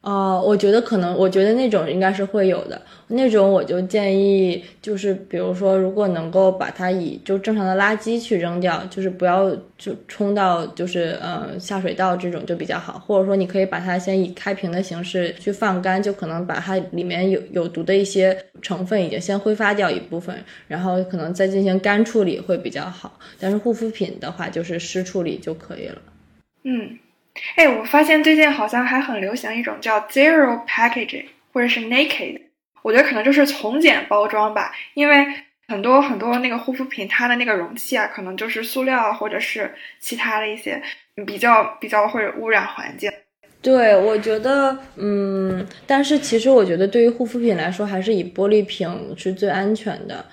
[0.02, 2.82] 哦，我觉得可能，我觉得那种应该是会有的。
[3.10, 12.98] 那种我就建议，就是比如说，如果能够把它以就正常的垃圾去扔掉，就是不要就冲到就是呃下水道这种就比较好。
[12.98, 20.34] 或者说，你可以把它先以开瓶的形式去放干，就可能把它里面有有毒的一些成分已经先挥发掉一部分，
[20.70, 23.20] 然后可能再进行干处理会比较好。
[23.38, 26.02] 但是护肤品的话，就是湿处理就可以了。
[26.64, 26.98] 嗯。
[27.56, 32.42] 哎，我发现最近好像还很流行一种叫 zero packaging 或者是 naked，
[32.82, 34.72] 我觉得可能就是从简包装吧。
[34.94, 35.26] 因为
[35.68, 40.82] 很多很多那个护肤品，它的那个容器啊，可能就是塑料，或者是其他的一些
[41.26, 43.12] 比较比较会污染环境。
[43.62, 50.26] 对，我觉得，嗯，但是其实我觉得对于护肤品来说，还是以玻璃瓶是最安全的。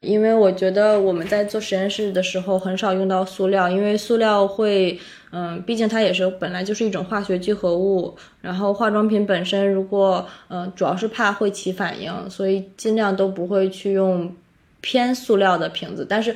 [0.00, 4.98] 因为我觉得我们在做实验室的时候很少用到塑料，因为塑料会，
[5.32, 8.16] 嗯，毕竟它也是本来就是一种化学聚合物。
[8.40, 14.34] 然后化妆品本身，如果，嗯，主要是怕会起反应，所以尽量都不会去用
[14.80, 16.06] 偏塑料的瓶子。
[16.08, 16.34] 但是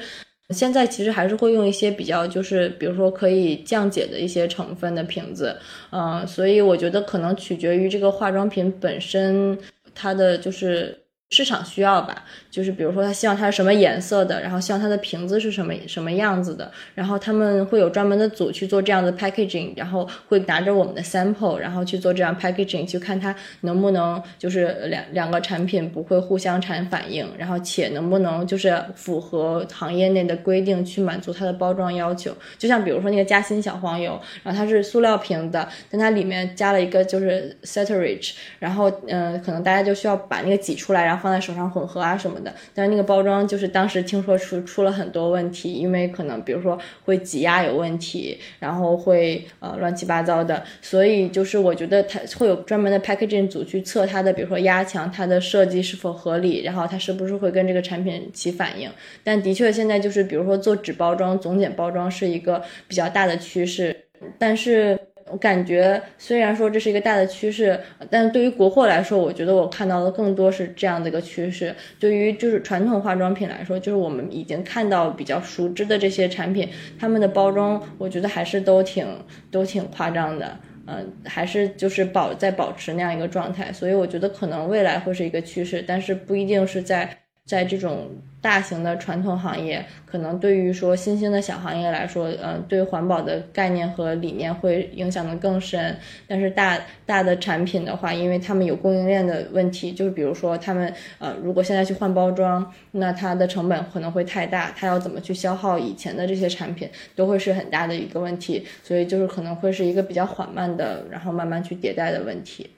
[0.50, 5.56] 现在其实还是会用一些比较，就是比如说可以降解的一些成分的瓶子，
[5.90, 9.58] 嗯，所以我觉得可能取决于这个化妆品本身
[9.94, 10.98] 它的就是。
[11.34, 32.32] 市场需要吧，就是比如说他希望它是什么颜色的，然后希望它的瓶子是什么什么样子的，然后他们会有专门的组去做这样的 packaging，然后会拿着我们的 sample，然后去做这样 packaging，去看它能不能就是两两个产品不会互相产反应，然后且能不能就是符合行业内的规定去满足它的包装要求。
[32.56, 41.23] 就像比如说那个嘉兴小黄油，然后它是塑料瓶的，但它里面加了一个就是 ceteris，然后嗯，可能大家就需要把那个挤出来，然后。
[41.24, 58.90] 放在手上混合啊什么的，但是那个包装就是当时听说出出了很多问题，因为可能比如说会挤压有问题，然后会呃乱七八糟的，所以就是我觉得它会有专门的 packaging 组去测它的，比如说压强，它的设计是否合理，然后它是不是会跟这个产品起反应。
[59.22, 63.96] 但的确现在就是比如说做纸包装、总检包装是一个比较大的趋势，
[64.38, 64.98] 但是。
[65.30, 67.78] 我感觉虽然说这是一个大的趋势，
[68.10, 71.74] 但对于国货来说，我觉得我看到的更多是这样的一个趋势。
[71.98, 79.06] 对于就是传统化妆品来说，就是我们已经看到比较熟知的这些产品，他们的包装，我觉得还是都挺
[79.50, 80.58] 都挺夸张的。
[80.86, 83.72] 嗯，还是就是保在保持那样一个状态。
[83.72, 87.18] 所以我觉得可能未来会是一个趋势，但是不一定是在。
[87.46, 88.08] 在这种
[88.44, 95.96] 大型的传统行业，可能对于说新兴的小行业来说，嗯，对环保的概念和理念会影响的更深。
[96.28, 108.66] 但是大大的产品的话，因为他们有供应链的问题，就是比如说他们，呃，如果现在去换包装，那它的成本可能会太大，它要怎么去消耗以前的这些产品，都会是很大的一个问题。
[108.82, 112.68] 所以就是可能会是一个比较缓慢的，然后慢慢去迭代的问题。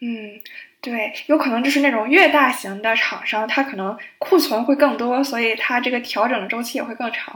[0.00, 0.40] 嗯。
[0.82, 7.34] 对，有可能就是那种越大型的厂商，它可能库存会更多，所以它这个调整的周期也会更长。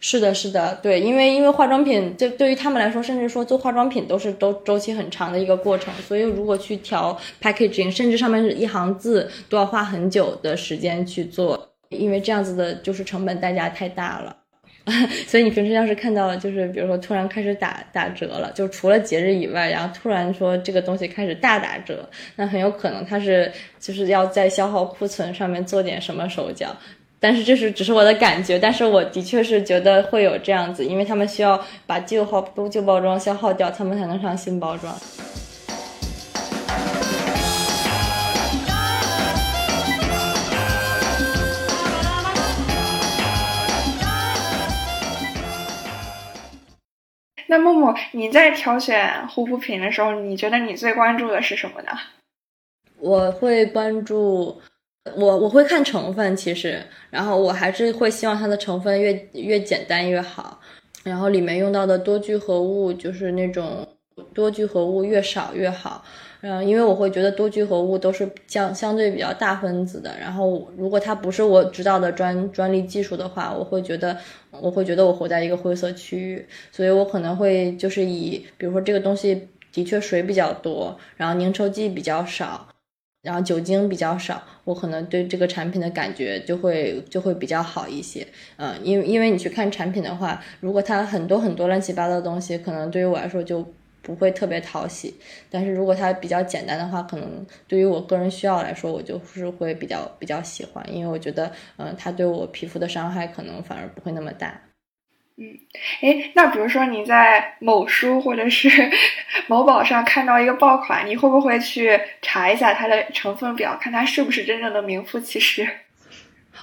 [0.00, 14.36] 是的，是的，对，因为因为化妆品，这对于他们来说，甚至说做化妆品都是都周期很长的一个过程，所以如果去调 packaging，甚至上面是一行字，都要花很久的时间去做，因为这样子的就是成本代价太大了。
[15.28, 26.76] 所以你平时要是看到，就是比如说突然开始打打折了，就除了节日以外，然后突然说这个东西开始大打折，那很有可能它是就是要在消耗库存上面做点什么手脚。
[27.20, 34.92] 但是这是只是我的感觉，但是我的确是觉得会有这样子，因为他们需要把旧号旧包装消耗掉，他们才能上新包装。
[47.52, 51.92] 那木木，你在挑选护肤品的时候，你觉得你最关注的是什么呢？
[52.98, 54.58] 我会关注
[55.14, 60.58] 我我会看成分，其实，然后我还是会希望它的成分越越简单越好，
[61.04, 63.86] 然后里面用到的多聚合物就是那种
[64.32, 66.02] 多聚合物越少越好。
[66.40, 74.16] 嗯，因为我会觉得多聚合物都是相相对比较大分子的，然后如果它不是我知道的专专利技术的话，我会觉得
[74.60, 82.68] 我会觉得我活在一个灰色区域，所以我可能会就是以比如说这个东西的确水比较多，然后凝稠剂比较少，
[83.22, 88.26] 然后酒精比较少，我可能对这个产品的感觉就会就会比较好一些。
[88.56, 93.66] 嗯，因为因为你去看产品的话，如果它很多很多乱七八糟的东西，可能对于我来说就。
[94.02, 95.14] 不会特别讨喜，
[95.48, 104.60] 但是如果它比较简单的话，可能对于我个人需要来说，我就是会比较比较喜欢，因为我觉得，嗯，它对我皮肤的伤害可能反而不会那么大。
[105.36, 105.56] 嗯，
[106.02, 108.68] 哎，那比如说你在某书或者是
[109.46, 115.66] 某宝上看到一个爆款，你会不会去查一下它的成分表，看它是不是真正的名副其实？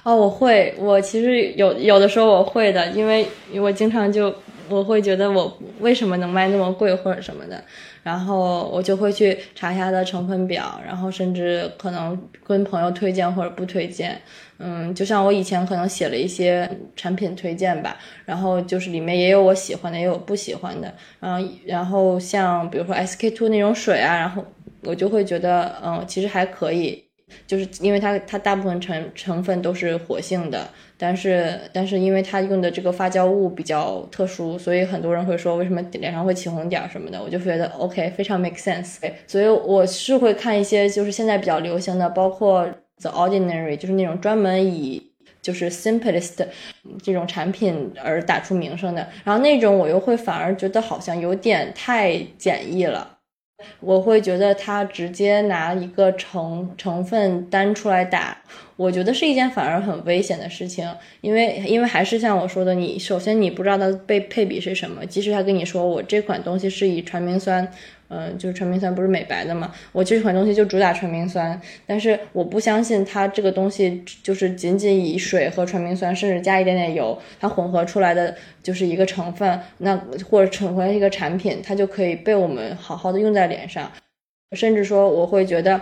[0.04, 4.34] 哦，我会，我其实有有的时候我会的，因为我经常就。
[4.70, 7.62] 我会觉得我为什么能卖那么贵或者什么的，
[8.02, 14.20] 然后我就会去查一下它的成分表，然后甚至可能跟朋友推荐或者不推荐。
[14.58, 20.94] 嗯，就像我以前可能写了一些产品推荐吧，然后就是里面也有我喜欢的，也有不喜欢的。
[21.20, 24.44] 嗯，然后像比如说 SK two 那种水啊，然后
[24.84, 27.04] 我就会觉得，嗯，其实还可以。
[27.46, 30.68] 就是因为它它大部分成成分都是活性的，
[31.02, 38.98] 但是但是因为它用的这个发酵物比较特殊，所以很多人会说为什么脸上会起红点什么的，我就觉得 OK 非常 make sense。
[39.26, 42.68] 所以我是会看一些就是现在比较流行的，包括
[43.00, 45.10] The Ordinary，就是那种专门以
[45.40, 46.46] 就是 simplest
[47.02, 53.16] 这种产品而打出名声的，然后那种我又会反而觉得好像有点太简易了。
[53.80, 58.36] 我会觉得他直接拿一个成成分单出来打，
[58.76, 60.88] 我觉得是一件反而很危险的事情，
[61.20, 67.70] 因为因为还是像我说的，你首先你不知道它被配比是什么，即使他跟你说我这款东西是以传明酸。
[68.12, 69.72] 嗯，就是传明酸不是美白的嘛？
[69.92, 78.34] 我这款东西就主打传明酸，但是我不相信它这个东西就是仅仅以水和传明酸，甚至加一点点油，它混合出来的
[78.64, 79.96] 就是一个成分，那
[80.28, 83.90] 或者成为一个产品，它就可以被我们好好的用在脸上。
[84.56, 85.80] 甚至说，我会觉得，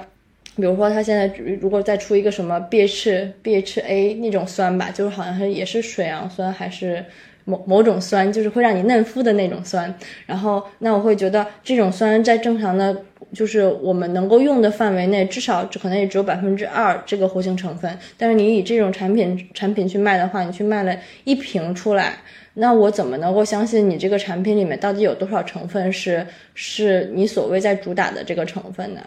[0.56, 1.26] 比如说它现在
[1.58, 7.02] 如果再出一个什么 BH BHA 那种酸吧，就是好像是也是水杨酸还是。
[7.48, 9.92] 某某种酸就是会让你嫩肤的那种酸，
[10.26, 12.94] 然后那我会觉得这种酸在正常的，
[13.32, 17.90] 就是我们能够用的范围内，至少可能也只有百分之二这个活性成分。
[18.18, 20.94] 但是你以这种产品产品去卖的话，你去卖了
[21.24, 22.18] 一瓶出来，
[22.54, 29.00] 那我怎么能够相信你这个产品里面到底有多少成分是是你所谓在主打的这个成分呢？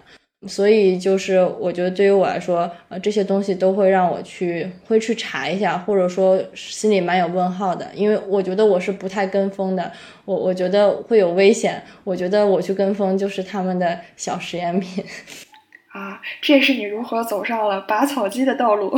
[0.48, 9.92] 所以就是我觉得对于我来说，呃，这些东西都会让我去会去查一下，或者说心里蛮有问号的，因为我觉得我是不太跟风的，
[10.26, 15.04] 我我觉得会有危险，我觉得我去跟风就是他们的小实验品。
[15.94, 18.98] 啊，这是你如何走上了拔草机的道路。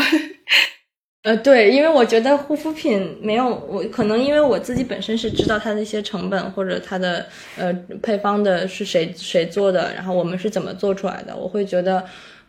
[1.24, 7.26] 呃，对，因为我觉得护肤品没有我，可能因为我自己本身是知道它的一些成本或者它的
[7.57, 12.03] 呃配方的是谁谁做的，然后我们是怎么做出来的，我会觉得。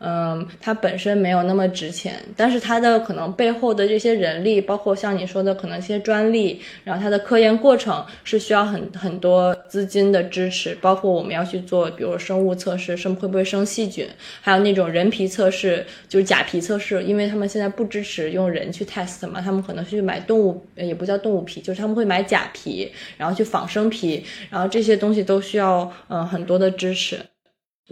[0.06, 14.06] 嗯，它本身没有那么值钱，但是它的可能背后的这些人力，包括像你说的可能一些专利，然后它的科研过程是需要很很多资金的支持，包括我们要去做，比如生物测试，生会不会生细菌，
[14.42, 27.18] 还有那种人皮测试，就是假皮测试，因为他们现在不支持用人去 test 嘛，他们可能去买动物，也不叫动物皮，就是他们会买假皮，然后去仿生皮，然后这些东西都需要嗯很多的支持。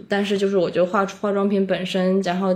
[0.09, 2.55] 但是就是我觉得化化妆品本身，然后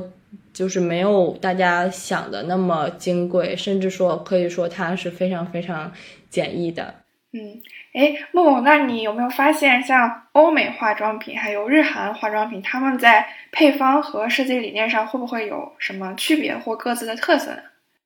[0.52, 5.92] 就是没有大家想的那么金贵，甚至说可以说它是非常非常
[6.30, 6.94] 简易的。
[7.34, 7.62] 嗯，
[7.94, 17.60] 哎，木木，那你有没有发现，像欧美化妆品还有日韩化妆品，他们在配方和设计理念上会不会有什么区别或各自的特色呢？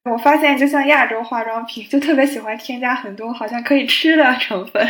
[0.04, 4.86] 我发现，就像亚洲化妆品，就特别喜欢添加很多好像可以吃的成分。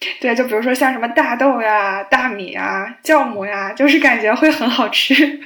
[0.20, 5.40] 对，就比如说像什么大豆呀、大米呀、酵母呀，就是感觉会很好吃。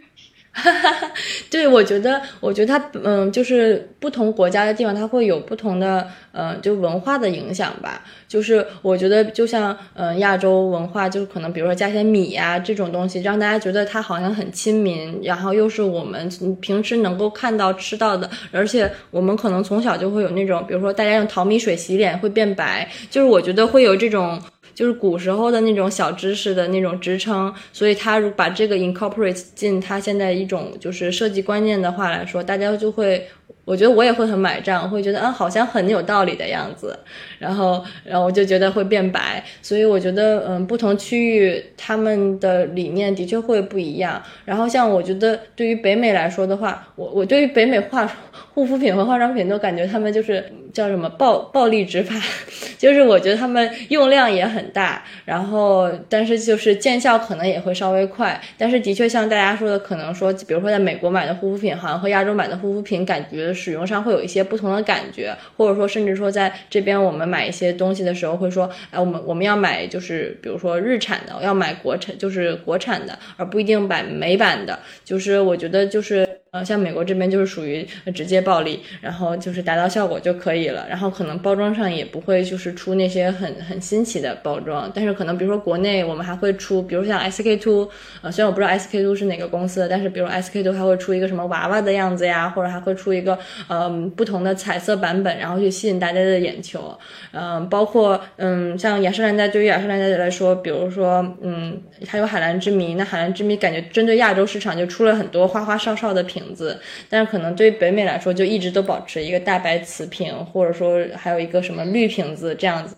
[0.53, 0.71] 哈
[1.51, 8.05] 对，我觉得，我觉得它，嗯，就是不同国家的地方，它会有不同的，呃，就文化的影响吧。
[8.29, 16.29] 就是我觉得，就像，嗯，亚洲文化，就可能比如说加些米呀这种东西，让大家觉得它好像很亲民，然后又是我们
[16.61, 24.39] 平时能够看到吃到的，而且我们可能从小就会有那种，比如说大家用淘米水洗脸会变白，就是我觉得会有这种。
[24.75, 33.27] 就是古时候的那种小知识的那种支撑，所以他如把这个 incorporate 进他现在一种就是设计观念的话来说，大家就会。
[33.65, 36.99] 我觉得我也会很买账，会觉得啊，好像很有道理的样子，
[37.39, 44.21] 然后，然后我就觉得会变白，所以我觉得嗯，不同区域他们的理念的确会不一样。
[44.45, 48.11] 然后像我觉得对于北美来说的话，我我对于北美话
[48.55, 52.15] 护肤品和化妆品都感觉他们就是叫什么暴暴力执法，
[52.79, 63.53] 就是我觉得他们用量也很大，然后但是就是见效可能也会稍微快，但是的确像大家说的，可能说比如说在美国买的护肤品，好像和亚洲买的护肤品感觉。
[63.55, 74.79] 使用上会有一些不同的感觉，或者说甚至说在这边我们买一些东西的时候会说，哎，我们我们要买就是比如说日产的，要买国产就是国产的，而不一定买美版的。
[75.05, 76.29] 就是我觉得就是。
[76.53, 77.83] 呃，像美国这边就是属于
[78.15, 87.89] 直接暴力，然后就是达到效果就可以了，然后可能包装上也不会就是出那些很很新奇的包装，但是可能比如说国内我们还会出，比如像 SK two，
[88.21, 93.39] 呃，虽然我不知道 SK two 是哪个公司的，但是比如 SK two 还会出一个什么娃娃的样子呀，或者还会出一个
[93.69, 96.95] 嗯不同的彩色版本，然后去吸引大家的眼球，
[97.31, 106.42] 嗯，包括嗯像雅诗兰黛，对于雅诗兰黛来说，比如说嗯它有海蓝之谜，那海蓝之谜感觉针对亚洲市场就出了很多花花哨哨的品。
[106.43, 112.97] 瓶子，但是可能对于北美来说，就一直都保持一个大白瓷瓶，或者说还有一个什么绿瓶子这样子。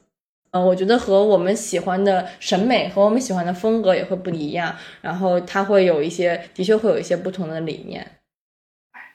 [0.52, 8.06] 嗯，我觉得和我们喜欢的审美和我们喜欢的风格也会不一样，然后它会有一些，的确会有一些不同的理念。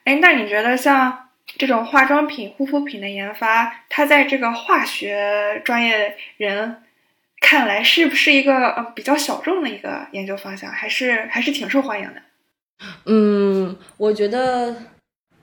[0.04, 6.76] 哎，那你觉得像这种化妆品、护肤品的研发，它在这个化学专业人
[7.40, 12.20] 看来，是不是一个呃比较小众的一个研究方向，还是还是挺受欢迎的？
[13.06, 14.74] 嗯，我觉得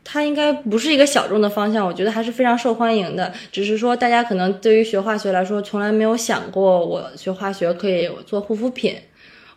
[0.04, 3.34] 它应该不是一个小众的方向，我觉得还是非常受欢迎的。
[3.52, 8.96] 只是说，大家可能对于学化学来说，从来没有想过我学化学可以做护肤品。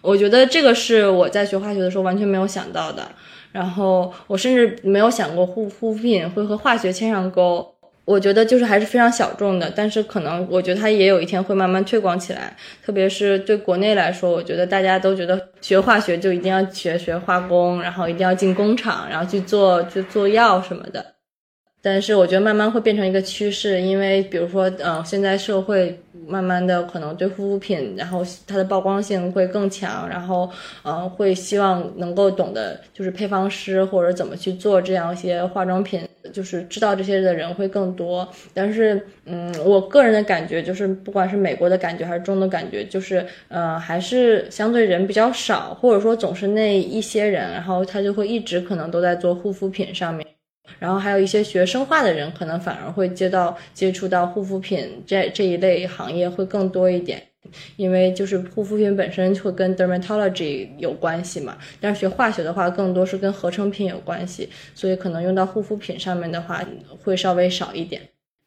[0.03, 3.07] 我觉得这个是我在学化学的时候完全没有想到的。
[3.53, 7.75] 然后我甚至没有想过护护肤品会和化学牵上钩。
[8.11, 12.57] 我觉得就是还是非常小众的，但是可能我觉得它也有一天会慢慢推广起来。
[12.85, 21.05] 特别是对国内来说，我觉得大家都觉得学化学就一定要学学化工，然后一定要进工厂，然后去做去做药什么的。
[21.83, 30.51] 但是我觉得慢慢会变成一个趋势，因为比如说，呃，现在社会慢慢的可能对护肤品，然后它的曝光性会更强，然后，
[30.83, 38.29] 呃，会希望能够懂得就是配方师或者怎么去做这样一些化妆品，就是知道这些的人会更多。
[38.53, 50.27] 但是，嗯，我个人的感觉就是，不管是美国的感觉还是中的感觉，就是，呃，还是相对人比较少，或者说总是那一些人，然后他就会一直可能都在做护肤品上面。
[50.79, 57.23] 然后还有一些学生化的人，可能反而会接到接触到护肤品这这一类行业会更多一点，
[57.77, 61.59] 因为就是护肤品本身会跟 dermatology 有关系嘛。
[61.81, 66.65] 但是学化学的话，更多是跟合成品有关系，所以可能用到护肤品上面的话，
[67.03, 68.03] 会稍微少一点。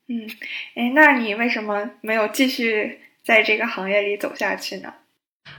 [0.07, 0.27] 嗯，
[0.75, 4.93] 哎，那你为什么没有继续在这个行业里走下去呢？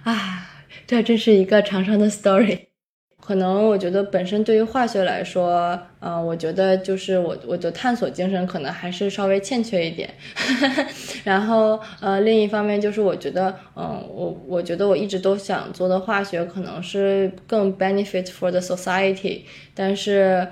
[0.02, 2.58] 啊，这真是一个长长的 story。
[3.24, 10.12] 可能我觉得本身对于化学来说，嗯，我觉得就是我我的探索精神可能还是稍微欠缺一点。
[11.24, 19.40] 然后呃，另一方面就是我觉得，嗯，我我觉得我一直都想做的化学可能是更 benefit for the society，
[19.74, 20.46] 但是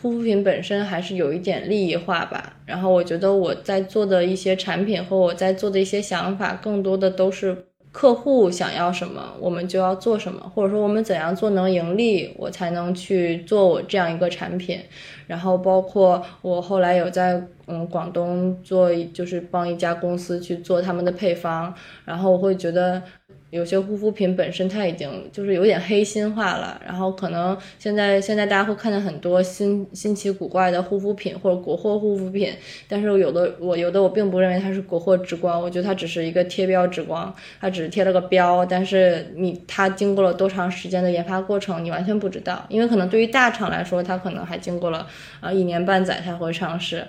[0.00, 2.56] 护肤品本身还是有一点利益化吧。
[2.64, 7.66] 然后我觉得我在做的一些产品和我在做的一些想法，更多的都是。
[7.96, 14.78] 客户想要什么，我们就要做什么，或者说我们怎样做能盈利，我才能去做我这样一个产品。
[15.26, 23.02] 然后包括我后来有在嗯广东做，就是帮一家公司去做他们的配方，然后我会觉得。
[23.50, 32.52] 有些护肤品本身它已经就是有点黑心化了，然后可能现在现在大家会看见很多新新奇古怪的护肤品或者国货护肤品，
[32.88, 45.06] 但是有的我有的我并不认为它是国货之光，我觉得它只是一个贴标之光，它只是贴了个标，但是你它经过了多长时间的研发过程，你完全不知道，因为可能对于大厂来说，它可能还经过了
[45.40, 47.06] 啊一年半载才会上市。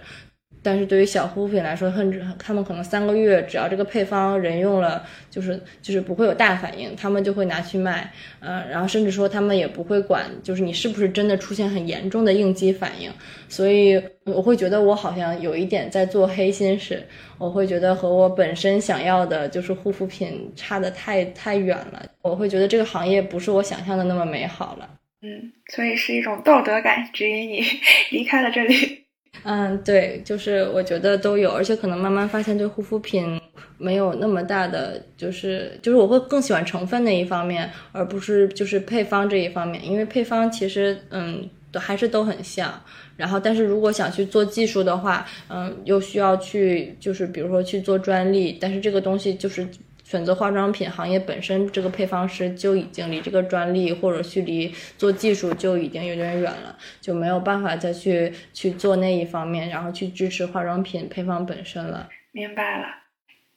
[0.68, 8.12] 但是对于小护肤品来说，甚至他们可能三个月，只要这个配方人用了，就是就是不会有大反应，他们就会拿去卖，
[8.42, 13.10] 呃，然后甚至说他们也不会管，就是你是不是真的出现很严重的应激反应。
[13.48, 17.02] 所以我会觉得我好像有一点在做黑心事，
[17.38, 24.90] 我会觉得和我本身想要的就是护肤品差的太太远了，我会觉得这个行业不是我想象的那么美好了。
[25.22, 27.64] 嗯，所以是一种道德感指引你
[28.12, 29.07] 离开了这里。
[29.44, 33.40] 嗯，对，就是我觉得都有，而且可能慢慢发现对护肤品
[33.78, 42.74] 没有那么大的，就是就是我会更喜欢成分那一方面，而不是就是配方这一方面，因为配方其实嗯都还是都很像，
[43.16, 49.68] 然后但是如果想去做技术的话，嗯又需要去就是比如说去做专利，但是这个东西就是。
[50.10, 62.08] 选择化妆品行业本身，这个配方师就已经离这个专利或者去离做技术就已经有点远了，就没有办法再去去做那一方面，然后去支持化妆品配方本身了。
[62.32, 62.86] 明白了，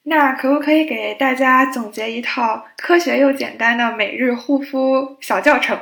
[0.03, 5.79] 那可不可以给大家总结一套科学又简单的每日护肤小教程？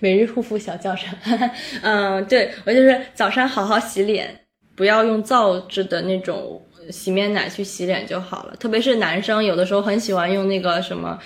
[0.00, 1.16] 每日护肤小教程，
[1.82, 4.40] 嗯，对我就是早上好好洗脸，
[4.74, 6.60] 不要用皂质的那种。
[6.90, 11.18] 洗面奶去洗脸就好了，特别是男生，有的时候很喜欢用那个什么，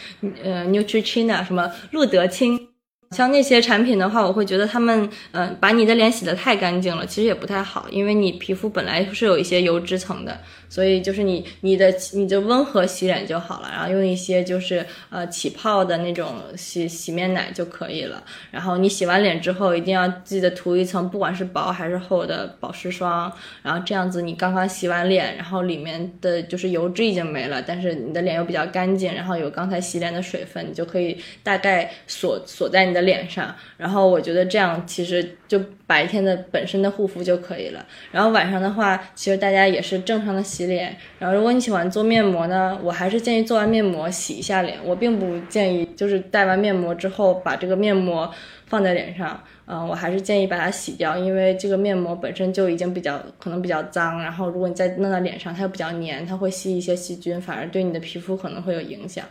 [0.42, 2.75] 呃，Neutrogena 什么露得清。
[3.12, 18.20] 像那些产品的话，我会觉得他们，嗯，把你的脸洗得太干净了，其实也不太好，因为你皮肤本来是有一些油脂层的，所以就是你你的你就温和洗脸就好了，然后用一些就是呃起泡的那种洗洗面奶就可以了。
[18.50, 23.32] 然后你洗完脸之后，一定要记得涂一层，不管是薄还是厚的保湿霜，
[23.62, 32.95] 然后这样子你刚刚洗完脸，然后里面的就是油脂已经没了，但是你的脸又比较干净，然后有刚才洗脸的水分，你就可以大概锁锁在你。
[32.96, 37.84] 的脸上，然后我觉得这样其实就白天的本身的护肤就可以了。
[38.10, 40.96] 然后晚上的话，其实大家也是正常的洗脸。
[41.18, 44.78] 然后如果你喜欢做面膜呢，我还是建议做完面膜洗一下脸。
[44.82, 48.28] 我并不建议就是戴完面膜之后把这个面膜
[48.66, 54.20] 放在脸上，嗯，我还是建议把它洗掉，因为这个面膜本身就已经比较可能比较脏。
[54.22, 59.24] 然后如果你再弄到脸上，它又比较黏，它会吸一些细菌，反而对你的皮肤可能会有影响。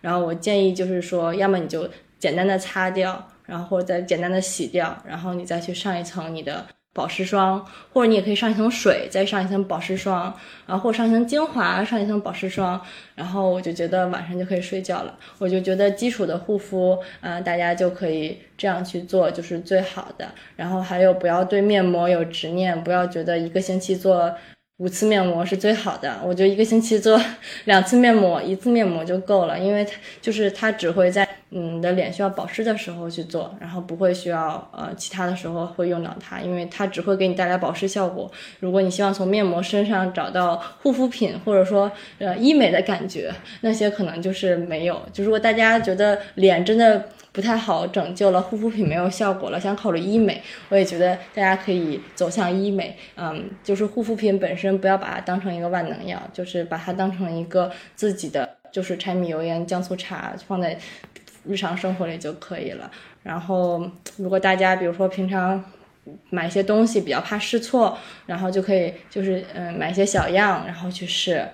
[0.00, 1.88] 然后我建议就是说，要么你就。
[2.22, 6.64] 简单的擦掉，然后或者再简单的洗掉，然后你再去上一层你的
[6.94, 10.32] 保湿霜，或者你也可以上一层水，再上一层保湿霜，
[10.64, 12.80] 然后或上一层精华，上一层保湿霜，
[13.16, 15.18] 然后我就觉得晚上就可以睡觉了。
[15.38, 20.28] 我就觉得基础的护肤，嗯，大家就可以这样去做，就是最好的。
[20.54, 24.32] 然后还有不要对面膜有执念，不要觉得一个星期做。
[24.78, 27.20] 五次面膜是最好的，我觉得一个星期做
[27.66, 38.30] 两次面膜，一次面膜就够了，因为它就是它只会在嗯你的脸需要保湿的时候去做，然后不会需要呃其他的时候会用到它，因为它只会给你带来保湿效果。
[38.60, 45.00] 如果你希望从面膜身上找到护肤品或者说呃医美的感觉，那些可能就是没有。
[45.12, 47.08] 就如果大家觉得脸真的。
[47.34, 52.94] 不太好拯救了，护肤品没有效果了，想考虑医美，我也觉得大家可以走向医美。
[53.16, 60.78] 嗯，就是护肤品本身不要把它当成一个万能药，就是把它当成一个自己的，就是柴米油盐酱醋茶放在
[61.44, 62.90] 日常生活里就可以了。
[63.22, 65.62] 然后，如果大家比如说平常
[66.30, 71.48] 买一些东西比较怕试错，然后就可以就是嗯买一些小样，然后去试，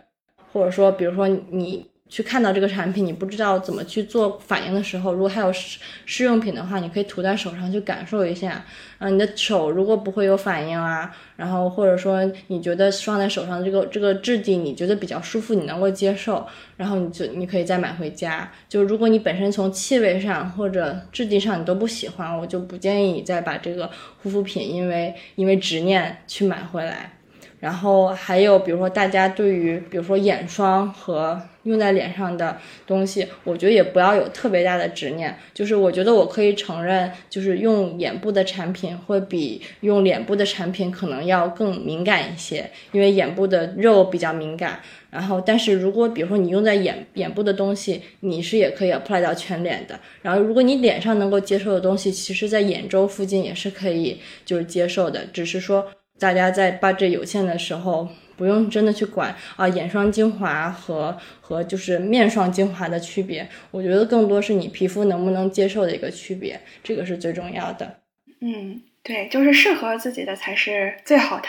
[0.53, 1.91] 或者说比如说你。
[2.09, 8.65] 去看到这个产品，你不知道怎么去做反应的时候，如果还有试试用品的话，你可以涂在手上去感受一下。
[8.99, 16.45] 嗯，你的手如果不会有反应啊，然后或者说你觉得放在手上这个这个质地你觉得比较舒服，你能够接受，
[16.77, 18.51] 然后你就你可以再买回家。
[18.69, 23.89] 就如果你本身从气味上或者质地上你都不喜欢，我就不建议你再把这个
[24.23, 27.18] 护肤品因为因为执念去买回来。
[27.61, 32.57] 然后还有，比如说大家对于，比如说眼霜和用在脸上的
[32.87, 35.37] 东西，我觉得也不要有特别大的执念。
[35.53, 44.81] 就是我觉得我可以承认，就是用眼部的产品会比用脸部的产品可能要更敏感一些，因为眼部的肉比较敏感。
[45.11, 49.99] 然后，但是如果比如说你用在眼眼部的东西，你是也可以 apply 到全脸的。
[50.23, 55.85] 然后，如果你脸上能够接受的东西，其实在眼周附近也是可以就是接受的，只是说。
[56.19, 63.49] 大家在 budget 有限的时候，不用真的去管啊眼霜精华和和就是面霜精华的区别。
[63.71, 68.01] 我觉得更多是你皮肤能不能接受的一个区别，这个是最重要的。
[68.41, 71.49] 嗯，对，就是适合自己的才是最好的。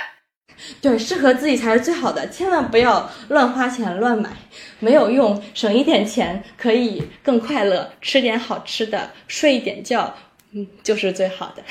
[0.82, 4.30] 对，适合自己才是最好的，千万不要乱花钱乱买，
[4.80, 5.42] 没有用。
[5.54, 10.18] 省一点钱可以更快乐，吃点好吃的，睡一点觉，
[10.52, 11.64] 嗯，就是最好的。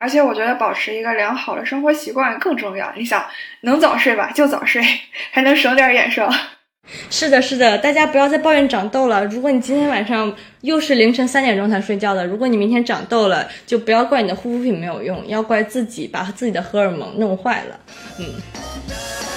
[0.00, 2.90] 而且我觉得保持一个良好的生活习惯更重要。
[2.96, 3.22] 你想，
[3.60, 4.82] 能早睡吧就早睡，
[5.30, 6.32] 还能省点眼霜。
[7.10, 9.24] 是的，是的，大家不要再抱怨长痘了。
[9.26, 17.78] 如果你今天晚上又是凌晨三点钟才睡觉的，如果你明天长痘了，就不要怪你的护肤品没有用，要怪自己把自己的荷尔蒙弄坏了。
[18.18, 19.29] 嗯。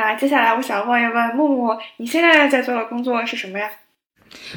[0.00, 3.70] 那接下来我想问一问木木，你现在在做的工作是什么呀？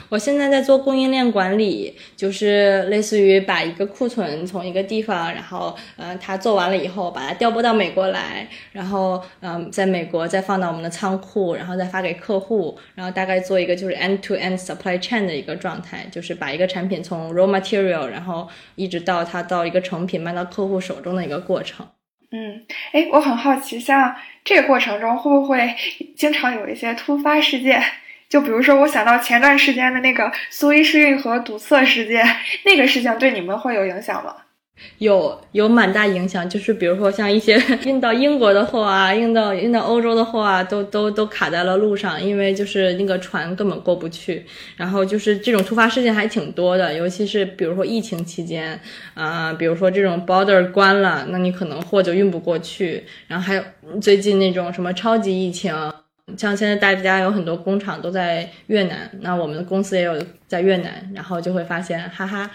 [0.07, 21.85] 我现在在做供应链管理，就是类似于把一个库存从一个地方，然后呃，它做完了以后，把它调拨到美国来，然后嗯，在美国再放到我们的仓库，然后再发给客户，然后大概做一个就是 end to end supply chain 的一个状态，就是把一个产品从 raw material，然后一直到它到一个成品卖到客户手中的一个过程。
[22.35, 25.75] 嗯，哎，我很好奇，像这个过程中会不会
[26.17, 27.79] 经常有一些突发事件？
[28.27, 32.25] 就比如说，我想到前段时间的那个苏伊士运河堵塞事件，
[32.65, 34.35] 那个事情对你们会有影响吗？
[34.99, 44.45] 有有蛮大影响，就是比如说像一些 运到英国的货啊，运到运到欧洲的货啊，都都都卡在了路上，因为就是那个船根本过不去。
[44.77, 48.79] 然后就是这种突发事件还挺多的，尤其是比如说疫情期间，
[49.13, 53.03] 啊，比如说这种 border 关了，那你可能货就运不过去。
[53.27, 53.63] 然后还有
[54.01, 55.73] 最近那种什么超级疫情，
[56.37, 60.17] 像现在大家有很多工厂都在越南，那我们的公司也有
[60.47, 62.49] 在越南，然后就会发现，哈哈。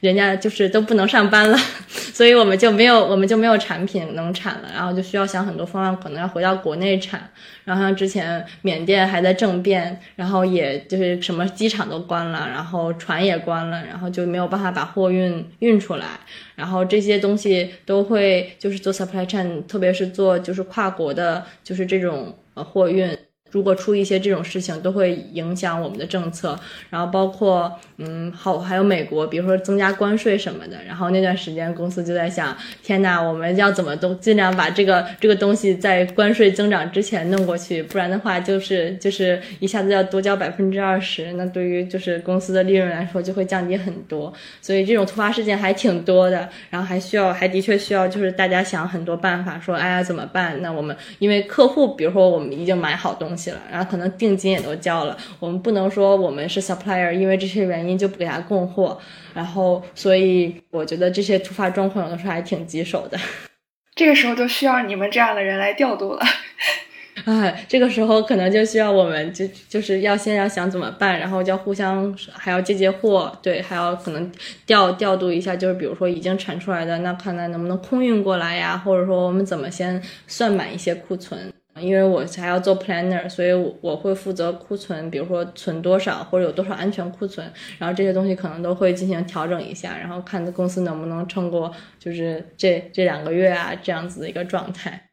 [0.00, 7.30] 人家就是都不能上班了， 所以我们就没有我们就没有产品能产了，然后就需要想很多方案，可能要回到国内产。
[7.64, 16.06] 然后像之前缅甸还在政变，然后也就是什么机场都关了，然后船也关了，然后就没有办法把货运运出来。
[16.54, 23.33] 然后这些东西都会就是做 supply chain，特别是做就是跨国的，就是这种呃货运。
[23.54, 26.58] 如果出一些这种事情，都会影响我们的政策。
[26.90, 30.76] 然后包括嗯，好还有美国，比如说增加关税什么的。
[30.84, 44.32] 然后那段时间公司就在想，天呐，我们要怎么都尽量把这个这个东西在关税增长之前弄过去，不然的话就是就是一下子要多交百分之二十，那对于就是公司的利润来说就会降低很多。
[44.60, 50.60] 所以这种突发事件还挺多的，然后还需要还的确需要就是大家想很多办法，说哎呀怎么办？
[50.60, 58.98] 那我们因为客户，比如说我们已经买好东西了，然后可能定金也都交了，我们不能说我们是 supplier，因为这些原因就不给他供货。
[59.34, 63.18] 然后，所以我觉得这些突发状况有的时候还挺棘手的。
[63.96, 66.20] 这个时候就需要你们这样的人来调度了。
[67.24, 74.30] 哎，这个时候可能就需要我们就就是要先要想怎么办，然后就要互相还要接接货，对，还要可能
[74.66, 81.52] 调调度一下，就是比如说已经产出来的，那看看能不能空运过来呀，或者说我们怎么先算满一些库存。
[81.80, 87.44] 因为我还要做 planner，所以我我会负责库存，比如说存多少或者有多少安全库存，
[87.78, 95.08] 然后这些东西可能都会进行调整一下，然后看公司能不能撑过就是这这两个月啊这样子的一个状态。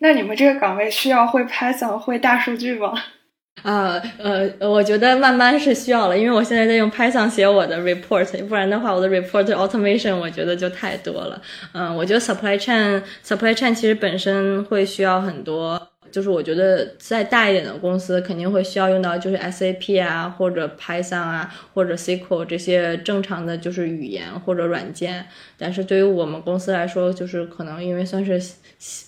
[0.00, 2.94] 那你们这个岗位需要会 Python 会大数据吗？
[3.62, 11.40] 啊呃，我觉得慢慢是需要了，因为我现在在用 Python 写我的 report，不然的话我的 report automation 我觉得就太多了。
[11.72, 15.80] 嗯，我觉得 supply chain supply chain 其实本身会需要很多。
[16.10, 25.26] 就是我觉得再大一点的公司肯定会需要用到，就是 SAP 啊，或者 Python 啊，或者 SQL 这些正常的就是语言或者软件。
[25.58, 28.40] 但是对于我们公司来说，就是可能因为算是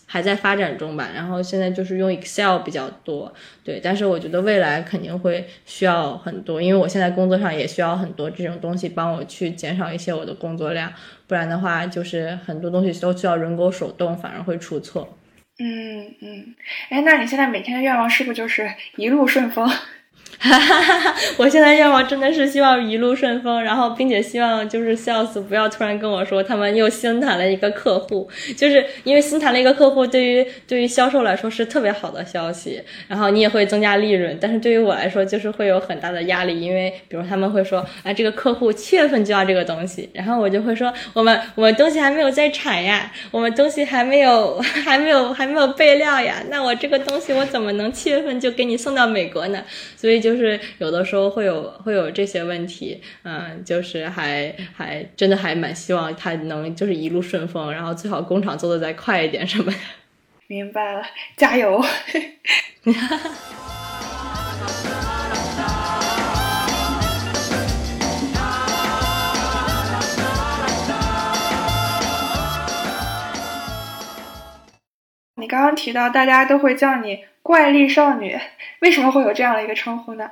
[0.07, 3.33] 还在发展中吧，然后现在就是用 Excel 比较多。
[3.63, 10.91] 对，但是我觉得未来肯定会需要很多，因为我现在工作上也需要很多这种东西帮我去减少一些我的工作量，
[11.27, 15.18] 不然的话就是很多东西都需要人工手动，反而会出错。
[15.59, 16.55] 嗯嗯，
[16.89, 19.69] 哎，那你现在每天的愿望是不是就是一路顺风？
[20.41, 49.65] 哈哈哈哈我现在愿望真的是希望一路顺风，然后并且希望就是 sales 不要突然跟我说他们又新谈了一个客户，就是因为新谈了一个客户，对于对于销售来说是特别好的消息，然后你也会增加利润，但是对于我来说就是会有很大的压力，因为比如他们会说，啊，这个客户七月份就要这个东西，然后我就会说，我们我们东西还没有在产呀，我们东西还没有 还没有还没有备料呀，那我这个东西我怎么能七月份就给你送到美国呢？
[49.97, 50.28] 所以就。
[50.29, 59.79] 就是有的时候会有会有这些问题，嗯，就是还还真的还蛮希望他能就是一路顺风，然后最好工厂做的再快一点什么的。
[60.47, 61.03] 明白了，
[61.39, 61.83] 加油！
[75.37, 78.39] 你刚刚提到大家都会叫你怪力少女。
[78.83, 80.31] 为什么会有这样的一个称呼呢？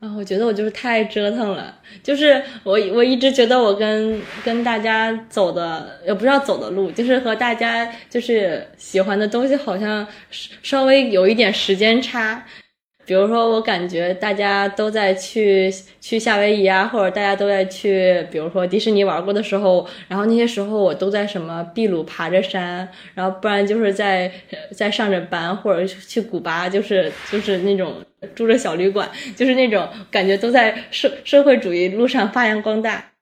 [0.00, 10.06] 啊，我觉得我就是太折腾了，就是我我一直觉得我跟跟大家走的也不知道走的路，就是和大家就是喜欢的东西好像
[10.62, 12.42] 稍微有一点时间差。
[13.06, 24.30] 比如说，我感觉大家都在去去夏威夷啊，或者大家都在去，比如说迪士尼玩过的时候，然后那些时候我都在什么秘鲁爬着山，然后不然就是在
[24.70, 27.94] 在上着班，或者去古巴，就是就是那种
[28.34, 33.13] 住着小旅馆，就是那种感觉都在社社会主义路上发扬光大。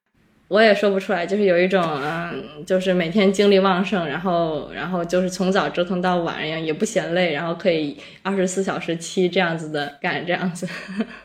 [0.53, 10.69] 我也说不出来，就是有一种，嗯，就是每天精力旺盛，然后，然后就是从早折腾到晚样，也不嫌累，然后可以二十四小时七这样子的干，这样子。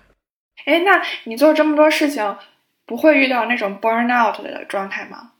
[0.66, 2.38] 哎，那你做这么多事情，
[2.86, 5.34] 不会遇到那种 burn out 的状态吗？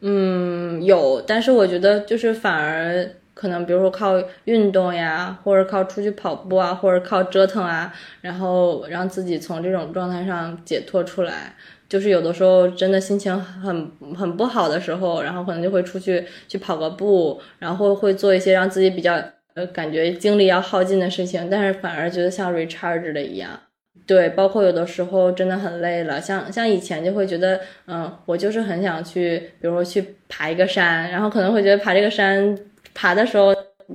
[0.00, 7.90] 嗯，有，但是我觉得就是反而可能，比如说靠运动呀，或者靠出去跑步啊，或者靠折腾啊，
[8.20, 11.54] 然后让自己从这种状态上解脱出来。
[11.88, 19.14] 就是有的时候真的心情很很不好的时候，然后可能就会出去去跑个步，然后会做一些让自己比较
[19.54, 23.58] 呃感觉精力要耗尽的事情，但是反而觉得像 recharge 的一样。
[24.06, 32.58] 对，包括有的时候真的很累了，像像以前就会觉得，嗯，我就是很想去，比如说去爬一个山，然后可能会觉得爬这个山
[32.94, 33.54] 爬的时候。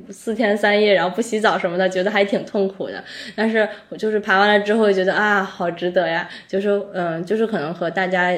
[0.10, 3.04] 四天三夜，然后不洗澡什么的，觉得还挺痛苦的。
[3.36, 6.28] 但是我就是爬完了之后，觉得啊，好值得呀。
[6.48, 8.34] 就是嗯，就是可能和大家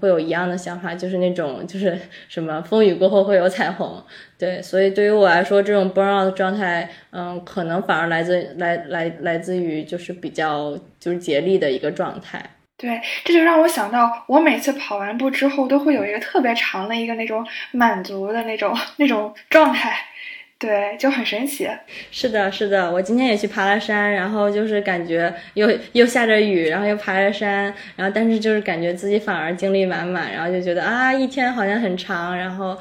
[0.00, 1.98] 会有一样的想法，就是那种就是
[2.28, 4.02] 什么风雨过后会有彩虹。
[4.38, 12.40] 对，所以对于我来说，这种 burn out 的状态，嗯，可能反而来自来来来自于就是比较就是竭力的一个状态。
[12.76, 19.94] 对，这就让我想到，我每次跑完步之后，都会有一个特别长的一个那种满足的那种那种状态。
[20.60, 21.66] 对，就很神奇。
[22.10, 32.76] 是的，是的，我今天也去爬了山，然后就是感觉又又下着雨，然后又爬着山，然后但是就是感觉自己反而精力满满，然后就觉得啊，一天好像很长，然后，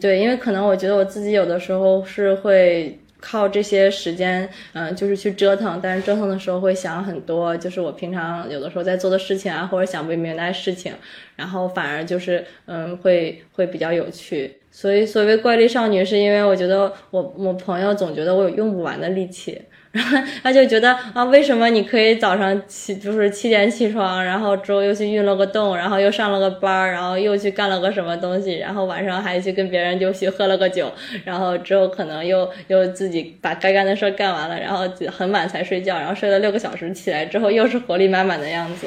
[0.00, 2.98] 对，因为可能我觉得我自己有的时候是会。
[3.22, 10.92] 靠这些时间，嗯，就是去折腾，但是折腾的时候会想很多，就是我平常有的时候在做的事情啊，或者想不明白的事情，
[11.36, 14.58] 然后反而就是，嗯，会会比较有趣。
[14.70, 19.62] 所以所谓怪力少女，是因为我觉得我我朋友总觉得我有用不完的力气。
[19.92, 30.90] 然后他就觉得啊，为什么你可以早上起就是七点起床，然后之后又去运了个动，然后又上了个班儿，然后又去干了个什么东西，然后晚上还去跟别人就去喝了个酒，
[31.24, 38.86] 然后之后可能又又自己把该干的事儿干完了，然后很晚才睡觉，然后睡了六个小时，起来之后又是活力满满的样子。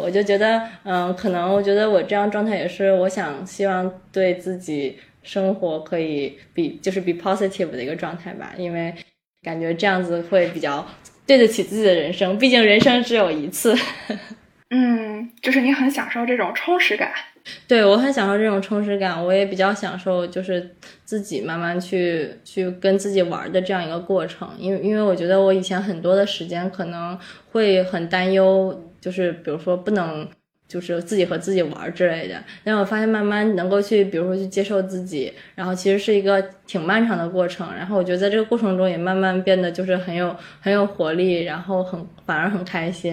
[0.00, 8.94] 我就觉得，嗯，可能我觉得我这样状态也是我想希望对自己生活可以比就是比 positive 的一个状态吧，因为。
[9.44, 10.84] 感觉这样子会比较
[11.26, 13.72] 对得起自己的人生，毕竟人生只有一次。
[14.70, 17.12] 嗯，就是你很享受这种充实感。
[17.68, 20.74] 对我很享受这种充实感，我也比较享受，就是
[21.04, 24.50] 自己慢慢去去跟自己玩的这样一个过程。
[24.58, 27.16] 因为因为我觉得我以前很多的时间可能
[27.52, 30.26] 会很担忧，就是比如说不能。
[30.66, 37.68] 就是自己和自己玩之类的，但我发现慢慢能够去，比如说去接受自己，然后其实是一个挺漫长的过程。
[37.74, 43.12] 然后我觉得在这个过程中也慢慢变得就是很有很有活力，然后很反而很开心。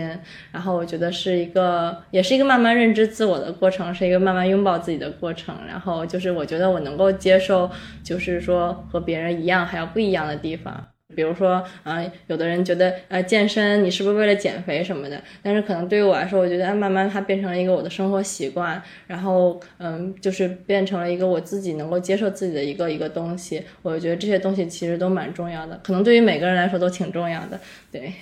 [0.52, 5.56] 然后我觉得是一个，也是一个慢慢认知自我的过程，是一个慢慢拥抱自己的过程。
[5.68, 7.70] 然后就是我觉得我能够接受，
[8.02, 10.91] 就是说和别人一样还有不一样的地方。
[11.16, 15.22] 比如说，啊，有的人觉得，呃，健身你是不是为了减肥什么的？
[15.44, 23.64] 但是可能对于我来说，我觉得慢慢它变成了一个我的生活习惯，然后，嗯，就是变成了一个我自己能够接受自己的一个一个东西。
[23.82, 27.60] 我觉得这些东西其实都蛮重要的，可能对于每个人来说都挺重要的。
[27.92, 28.14] 对，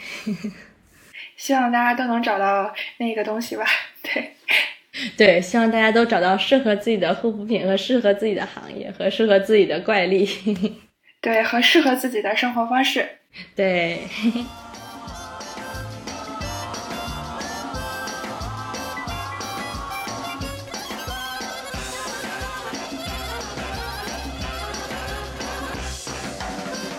[1.38, 3.64] 希望大家都能找到那个东西吧。
[4.02, 4.32] 对，
[5.16, 10.28] 对，希望大家都找到适合自己的护肤品和适合自己的行业和适合自己的怪力。
[11.22, 13.08] 对，和适合自己的生活方式。
[13.56, 14.08] 对。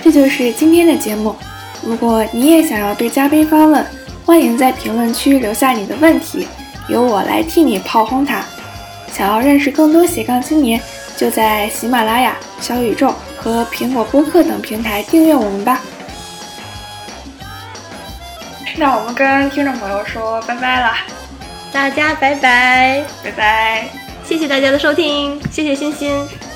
[0.03, 1.35] 这就是今天的节目。
[1.83, 3.87] 如果你也想要对嘉宾发问，
[4.27, 6.47] 欢迎在评论区留下你的问题，
[6.89, 8.45] 由我来替你炮轰他。
[9.13, 10.79] 想要认识更多斜杠青年，
[11.17, 13.15] 就在喜马拉雅、小宇宙。
[13.43, 15.81] 和苹果播客等平台订阅我们吧。
[18.77, 20.93] 那我们跟听众朋友说拜拜了，
[21.73, 23.89] 大家拜拜，拜拜，
[24.25, 26.50] 谢谢大家的收听，谢谢欣欣。